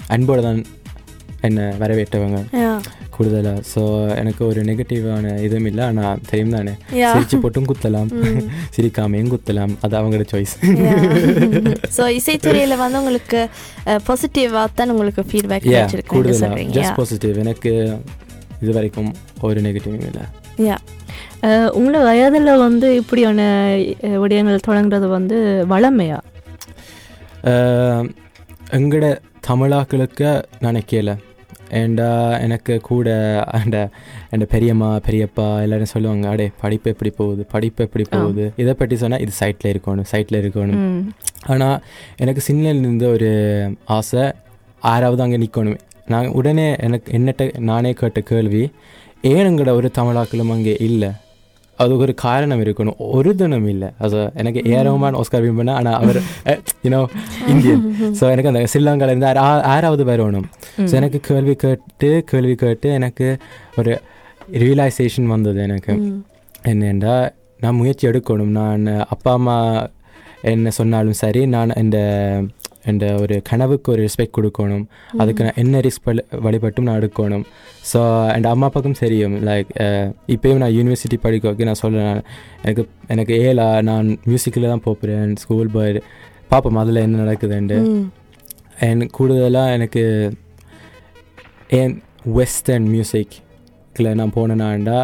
அன்போடு 0.08 0.42
தான் 0.42 0.60
என்னை 1.46 1.64
வரவேற்றவங்க 1.80 2.38
கூடுதலாக 3.14 3.60
ஸோ 3.72 3.80
எனக்கு 4.20 4.42
ஒரு 4.48 4.60
நெகட்டிவான 4.68 5.32
இதுவும் 5.44 5.68
இல்லை. 5.70 5.82
ஆனால் 5.90 6.20
தெரியும் 6.30 6.54
தானே. 6.56 6.74
சிரிச்சு 7.12 7.36
போட்டும் 7.42 7.68
குத்தலாம். 7.70 8.10
சிரிக்காமையும் 8.74 9.30
குத்தலாம். 9.34 9.72
அது 9.84 9.94
அவங்களோட 10.00 10.26
சாய்ஸ் 10.32 10.54
ஸோ 11.96 12.02
இசைத்துறையில் 12.18 12.80
வந்து 12.82 13.00
உங்களுக்கு 13.02 13.40
பாசிட்டிவாக 14.08 14.66
தான் 14.80 14.92
உங்களுக்கு 14.94 15.24
ஃபீட்பேக் 15.30 15.68
கூடுதலாக 16.12 16.64
ஜஸ்ட் 16.78 16.98
பாசிட்டிவ் 17.00 17.42
எனக்கு 17.44 17.72
இது 18.62 18.72
வரைக்கும் 18.78 19.10
ஒரு 19.48 19.60
நெகட்டிவும் 19.66 20.06
இல்லை. 20.10 20.24
யா 20.68 20.76
உங்களோட 21.78 21.98
வயதில் 22.08 22.62
வந்து 22.66 22.88
இப்படியான 23.00 23.40
விடயங்கள் 24.22 24.66
தொடங்குறது 24.68 25.08
வந்து 25.16 25.36
வளமையா? 25.72 26.18
எங்களோட 28.78 29.08
தமிழாக்களுக்கு 29.48 30.30
நினைக்கல 30.66 31.10
ஏண்டா 31.70 32.38
எனக்கு 32.38 32.80
கூட 32.80 33.08
அந்த 33.44 33.88
அந்த 34.30 34.44
பெரியம்மா 34.44 34.96
பெரியப்பா 34.96 35.62
எல்லாரும் 35.62 35.84
சொல்லுவாங்க 35.84 36.28
அடே 36.28 36.50
படிப்பு 36.60 36.90
எப்படி 36.90 37.10
போகுது? 37.10 37.46
படிப்பு 37.50 37.84
எப்படி 37.84 38.04
போகுது? 38.10 38.52
இதை 38.56 38.74
பற்றி 38.74 38.96
சொன்னால் 38.96 39.20
இது 39.20 39.32
சைட்டில் 39.40 39.76
இருக்கணும் 39.76 40.04
சைட்டில் 40.12 40.42
இருக்கணும். 40.44 41.04
ஆனால் 41.46 41.82
எனக்கு 42.16 42.52
சின்னலேருந்து 42.52 43.12
ஒரு 43.12 43.30
ஆசை 43.84 44.32
ஆறாவது 44.80 45.22
அங்கே 45.22 45.36
நிற்கணும் 45.36 45.78
நான் 46.06 46.26
உடனே 46.28 46.76
எனக்கு 46.78 47.18
என்னட்ட 47.18 47.58
நானே 47.58 47.92
கேட்ட 47.92 48.20
கேள்வி 48.20 48.70
ஏன் 49.22 49.46
எங்களோட 49.46 49.70
ஒரு 49.70 49.90
தமிழாக்களும் 49.98 50.52
அங்கே 50.52 50.76
இல்லை? 50.78 51.10
அது 51.76 51.96
ஒரு 51.96 52.14
காரணம் 52.14 52.60
இருக்கணும். 52.60 52.94
ஒரு 52.98 53.34
தினம் 53.34 53.68
இல்லை. 53.68 53.88
அது 53.98 54.30
எனக்கு 54.34 54.60
ஏறவுமான 54.60 55.20
ஆஸ்கார் 55.20 55.40
வின் 55.40 55.56
பண்ண 55.56 55.74
ஆனால் 55.74 55.94
அவர் 55.94 56.20
யூனோ 56.82 57.06
இந்தியன் 57.48 57.96
ஸோ 58.20 58.30
எனக்கு 58.30 58.48
அந்த 58.48 58.64
ஸ்ரீலங்கால 58.72 59.06
இருந்து 59.06 59.26
ஆறா- 59.26 59.62
ஆறாவது 59.62 60.04
வரணும். 60.04 60.44
ஸோ 60.86 60.92
எனக்கு 61.00 61.20
கேள்வி 61.28 61.54
கேட்டு 61.64 62.10
கேள்வி 62.30 62.54
கேட்டு 62.62 62.88
எனக்கு 62.98 63.28
ஒரு 63.80 63.94
ரியலைசேஷன் 64.64 65.32
வந்தது 65.34 65.60
எனக்கு. 65.68 65.94
என்னென்றா 66.72 67.16
நான் 67.64 67.78
முயற்சி 67.80 68.04
எடுக்கணும். 68.10 68.54
நான் 68.60 68.86
அப்பா 69.14 69.32
அம்மா 69.38 69.56
என்ன 70.54 70.70
சொன்னாலும் 70.80 71.20
சரி 71.24 71.40
நான் 71.56 71.78
இந்த 71.84 71.98
என்ற 72.90 73.06
ஒரு 73.22 73.36
கனவுக்கு 73.48 73.88
ஒரு 73.92 74.00
ரெஸ்பெக்ட் 74.06 74.36
கொடுக்கணும். 74.36 74.84
அதுக்கு 75.20 75.44
நான் 75.46 75.58
என்ன 75.62 75.80
ரிஸ்க் 75.86 76.06
வழிபட்டும் 76.44 76.86
நான் 76.88 76.98
எடுக்கணும். 77.00 77.44
ஸோ 77.90 78.00
என் 78.34 78.48
அம்மா 78.52 78.68
அப்பாவுக்கும் 78.68 79.00
தெரியும். 79.02 79.34
லைக் 79.48 79.70
இப்போயும் 80.34 80.62
நான் 80.62 80.74
யூனிவர்சிட்டி 80.78 81.18
படிக்க 81.24 81.44
வைக்க 81.48 81.70
நான் 81.70 81.82
சொல்கிறேன் 81.82 82.20
எனக்கு 82.62 82.84
எனக்கு 83.14 83.34
ஏலா 83.48 83.68
நான் 83.90 84.08
மியூசிக்கில் 84.28 84.72
தான் 84.72 84.84
போகிறேன் 84.86 85.34
ஸ்கூல் 85.42 85.74
போய் 85.76 86.00
பார்ப்போம் 86.52 86.80
அதில் 86.82 87.04
என்ன 87.06 87.18
நடக்குதுன்ட்டு. 87.24 87.78
அண்ட் 88.86 89.06
கூடுதலாக 89.18 89.74
எனக்கு 89.78 90.04
ஏன் 91.70 91.94
வெஸ்டர்ன் 92.36 92.86
மியூசிக்கில் 92.88 94.14
நான் 94.14 94.36
போனேனாண்டா 94.36 94.98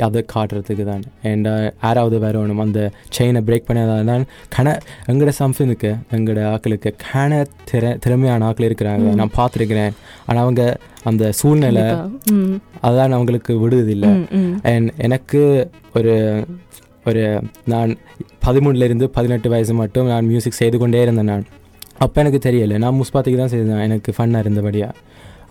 அதை 0.00 0.24
காட்டுறதுக்கு 0.34 0.84
தான் 0.84 1.02
அண்ட் 1.30 1.48
யாராவது 1.82 2.16
வரணும் 2.18 2.62
அந்த 2.64 2.90
செயினை 3.16 3.40
பிரேக் 3.46 3.66
பண்ணதான் 3.68 4.10
தான் 4.10 4.24
கன 4.56 4.74
எங்களோட 5.10 5.32
சம்சனுக்கு 5.38 5.90
எங்களோட 6.16 6.42
ஆக்களுக்கு 6.52 6.90
கன 7.12 7.40
திற 7.70 7.98
திறமையான 7.98 8.46
ஆக்கள் 8.48 8.68
இருக்கிறாங்க. 8.68 9.14
நான் 9.14 9.34
பார்த்துருக்கிறேன். 9.36 9.92
ஆனால் 10.26 10.42
அவங்க 10.42 10.78
அந்த 11.04 11.32
சூழ்நிலை 11.32 11.84
அதான் 12.88 13.16
அவங்களுக்கு 13.18 13.52
ம். 14.40 14.56
அண்ட் 14.62 14.90
எனக்கு 14.98 15.70
ஒரு 15.94 16.14
ஒரு 17.06 17.42
நான் 17.64 17.96
பதிமூணுலேருந்து 18.46 19.04
பதினெட்டு 19.04 19.48
வயசு 19.48 19.74
மட்டும் 19.74 20.06
நான் 20.06 20.26
மியூசிக் 20.26 20.60
செய்து 20.62 20.78
கொண்டே 20.78 21.02
இருந்தேன் 21.02 21.24
நான். 21.24 21.46
அப்போ 21.98 22.20
எனக்கு 22.20 22.50
தெரியலை. 22.50 22.76
நான் 22.78 23.00
முஸ்பாத்துக்கு 23.00 23.36
தான் 23.36 23.54
செய்தேன். 23.54 23.80
எனக்கு 23.80 24.14
ஃபன்னாக 24.18 24.38
இருந்தபடியாக 24.38 24.92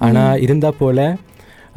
ஆனால் 0.08 0.42
இருந்தால் 0.46 0.80
போல் 0.82 1.06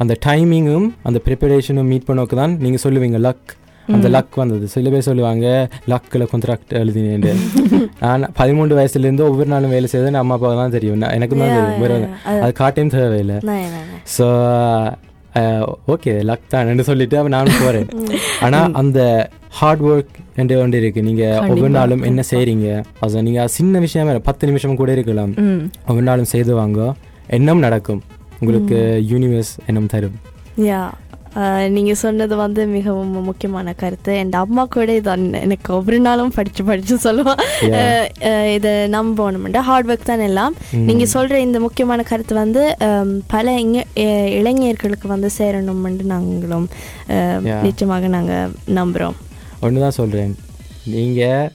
அந்த 0.03 0.13
டைமிங்கும் 0.25 0.87
அந்த 1.07 1.19
ப்ரிப்பரேஷனும் 1.27 1.91
மீட் 1.91 2.09
பண்ணோக்கு 2.09 2.35
தான் 2.41 2.55
நீங்கள் 2.63 2.83
சொல்லுவீங்க 2.85 3.19
லக் 3.27 3.51
அந்த 3.95 4.07
லக் 4.13 4.35
வந்தது. 4.41 4.65
சில 4.73 4.89
பேர் 4.93 5.05
சொல்லுவாங்க 5.07 5.47
லக்கில் 5.91 6.23
கான்ட்ராக்ட் 6.31 6.71
எழுதினேன் 6.79 7.25
நான் 8.03 8.23
பதிமூன்று 8.39 8.77
வயசுலேருந்து 8.79 9.25
ஒவ்வொரு 9.29 9.49
நாளும் 9.53 9.73
வேலை 9.75 9.87
செய்தது 9.91 10.21
அம்மா 10.21 10.35
அப்பாவுக்கு 10.37 10.61
தான் 10.61 10.75
தெரியும். 10.77 10.99
நான் 11.03 11.13
எனக்கு 11.17 11.35
தான் 11.41 11.53
தெரியும். 11.57 12.07
அது 12.43 12.53
காட்டையும் 12.61 12.93
தேவையில்லை. 12.95 13.37
ஸோ 14.15 14.27
ஓகே 15.93 16.11
லக் 16.29 16.51
தான் 16.53 16.83
சொல்லிட்டு 16.89 17.15
அப்ப 17.19 17.31
நானும் 17.37 17.61
போகிறேன் 17.63 17.87
ஆனால் 18.45 18.75
அந்த 18.81 18.99
ஹார்ட் 19.57 19.83
ஒர்க் 19.89 20.15
என்று 20.41 20.55
ஒன்று 20.61 20.79
இருக்கு. 20.81 21.01
நீங்கள் 21.09 21.39
ஒவ்வொரு 21.51 21.73
நாளும் 21.79 22.05
என்ன 22.09 22.23
செய்கிறீங்க 22.31 22.67
அது 23.05 23.23
நீங்கள் 23.27 23.51
சின்ன 23.57 23.79
விஷயமே 23.85 24.15
பத்து 24.29 24.47
நிமிஷம் 24.49 24.79
கூட 24.81 24.91
இருக்கலாம். 24.97 25.33
ஒவ்வொரு 25.89 26.07
நாளும் 26.11 26.31
செய்து 26.33 26.53
வாங்க. 26.61 26.79
எண்ணம் 27.37 27.65
நடக்கும். 27.67 28.03
உங்களுக்கு 28.41 28.77
யூனிவர்ஸ் 29.13 29.55
எண்ணம் 29.69 29.91
தரும். 29.95 30.15
யா 30.67 30.83
நீங்கள் 31.75 31.99
சொன்னது 32.01 32.33
வந்து 32.41 32.61
மிகவும் 32.73 33.15
முக்கியமான 33.29 33.69
கருத்து. 33.81 34.11
என் 34.19 34.29
அம்மா 34.41 34.63
கூட 34.75 34.91
இதான் 34.99 35.25
எனக்கு 35.45 35.69
ஒவ்வொரு 35.77 35.97
நாளும் 36.05 36.31
படித்து 36.35 36.61
படித்து 36.69 36.95
சொல்லுவான் 37.05 37.41
இதை 38.55 38.71
நம்பணும்டா 38.95 39.63
ஹார்ட் 39.69 39.89
ஒர்க் 39.91 40.07
தான் 40.11 40.23
எல்லாம். 40.29 40.53
நீங்கள் 40.89 41.11
சொல்கிற 41.15 41.39
இந்த 41.47 41.59
முக்கியமான 41.65 42.03
கருத்து 42.11 42.35
வந்து 42.43 42.61
பல 43.33 43.55
இங்க 43.65 43.83
இளைஞர்களுக்கு 44.39 45.09
வந்து 45.15 45.31
சேரணும்னு 45.39 46.09
நாங்களும். 46.13 46.67
நிச்சயமாக 47.67 48.13
நாங்கள் 48.17 48.53
நம்புகிறோம் 48.79 49.17
ஒன்று 49.65 49.83
தான் 49.85 49.97
சொல்கிறேன் 50.01 50.33
நீங்கள் 50.95 51.51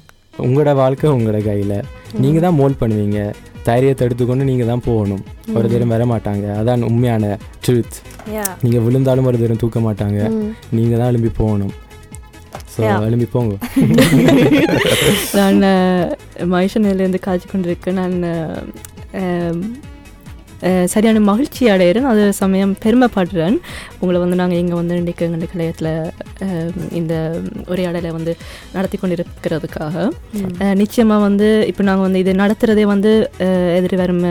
உங்களோட 0.47 0.73
வாழ்க்கை 0.83 1.09
உங்களோட 1.17 1.41
கையில். 1.51 1.79
நீங்கள் 2.25 2.45
தான் 2.47 2.59
மோல்ட் 2.61 2.83
பண்ணுவீங்க. 2.83 3.21
தைரியத்தை 3.63 4.07
எடுத்துக்கொண்டு 4.07 4.45
நீங்கள் 4.45 4.67
தான் 4.67 4.85
போகணும். 4.85 5.23
ஒரு 5.55 5.69
தரம் 5.69 5.89
வர 5.89 6.05
மாட்டாங்க 6.05 6.47
அதான் 6.61 6.83
உண்மையான 6.83 7.25
ட்ரூத் 7.65 7.99
நீங்கள் 8.63 8.85
விழுந்தாலும் 8.87 9.25
ஒரு 9.25 9.39
தரம் 9.39 9.57
தூக்க 9.57 9.81
மாட்டாங்க. 9.81 10.19
நீங்கள் 10.73 10.99
தான் 10.99 11.09
எழும்பி 11.09 11.31
போகணும். 11.37 11.73
ஸோ. 12.75 12.81
எழும்பி 13.07 13.27
போங்க. 13.33 13.55
நான் 15.39 15.61
மனுஷனிலேருந்து 16.55 17.21
காய்ச்சி 17.21 17.49
கொண்டிருக்கேன். 17.49 18.01
நான் 18.01 18.17
சரியான 20.93 21.21
மகிழ்ச்சி 21.31 21.63
அடைகிறேன் 21.75 22.09
அதே 22.11 22.25
சமயம் 22.41 22.73
பெருமைப்படுறேன். 22.85 23.57
உங்களை 24.01 24.19
வந்து 24.23 24.39
நாங்கள் 24.41 24.61
இங்கே 24.63 24.77
வந்து 24.81 24.99
இன்றைக்கு 25.01 25.27
எங்கள் 25.29 25.53
கலையத்தில் 25.53 25.91
இந்த 27.01 27.15
உரையாடலை 27.73 28.11
வந்து 28.19 28.33
நடத்தி 28.77 28.97
கொண்டிருக்கிறதுக்காக. 28.99 29.97
நிச்சயமாக 30.83 31.21
வந்து 31.29 31.49
இப்போ 31.71 31.83
நாங்கள் 31.89 32.07
வந்து 32.07 32.23
இது 32.25 32.35
நடத்துகிறதே 32.43 32.85
வந்து 32.95 33.13
எதிரி 33.79 33.99
வரும் 34.03 34.25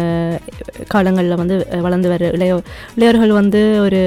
காலங்களில் 0.94 1.40
வந்து 1.42 1.56
வளர்ந்து 1.88 2.12
வர 2.14 2.30
இளைய 2.38 2.54
இளையர்கள் 2.98 3.34
வந்து 3.42 3.62
ஒரு 3.86 4.02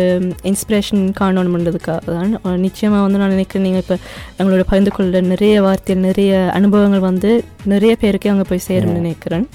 இன்ஸ்பிரேஷன் 0.52 1.02
காணணுன்றதுக்காக 1.20 2.00
தான். 2.16 2.32
நிச்சயமாக 2.66 3.02
வந்து 3.06 3.20
நான் 3.22 3.34
நினைக்கிறேன் 3.36 3.66
நீங்கள் 3.68 3.84
இப்போ 3.84 3.98
எங்களோட 4.38 4.62
பகிர்ந்து 4.70 4.94
கொள்ள 4.98 5.20
நிறைய 5.32 5.56
வார்த்தைகள் 5.66 6.08
நிறைய 6.08 6.32
அனுபவங்கள் 6.60 7.08
வந்து 7.10 7.32
நிறைய 7.74 7.92
பேருக்கு 8.04 8.32
அங்கே 8.34 8.48
போய் 8.52 8.66
சேரும்னு 8.68 9.00
நினைக்கிறேன். 9.02 9.46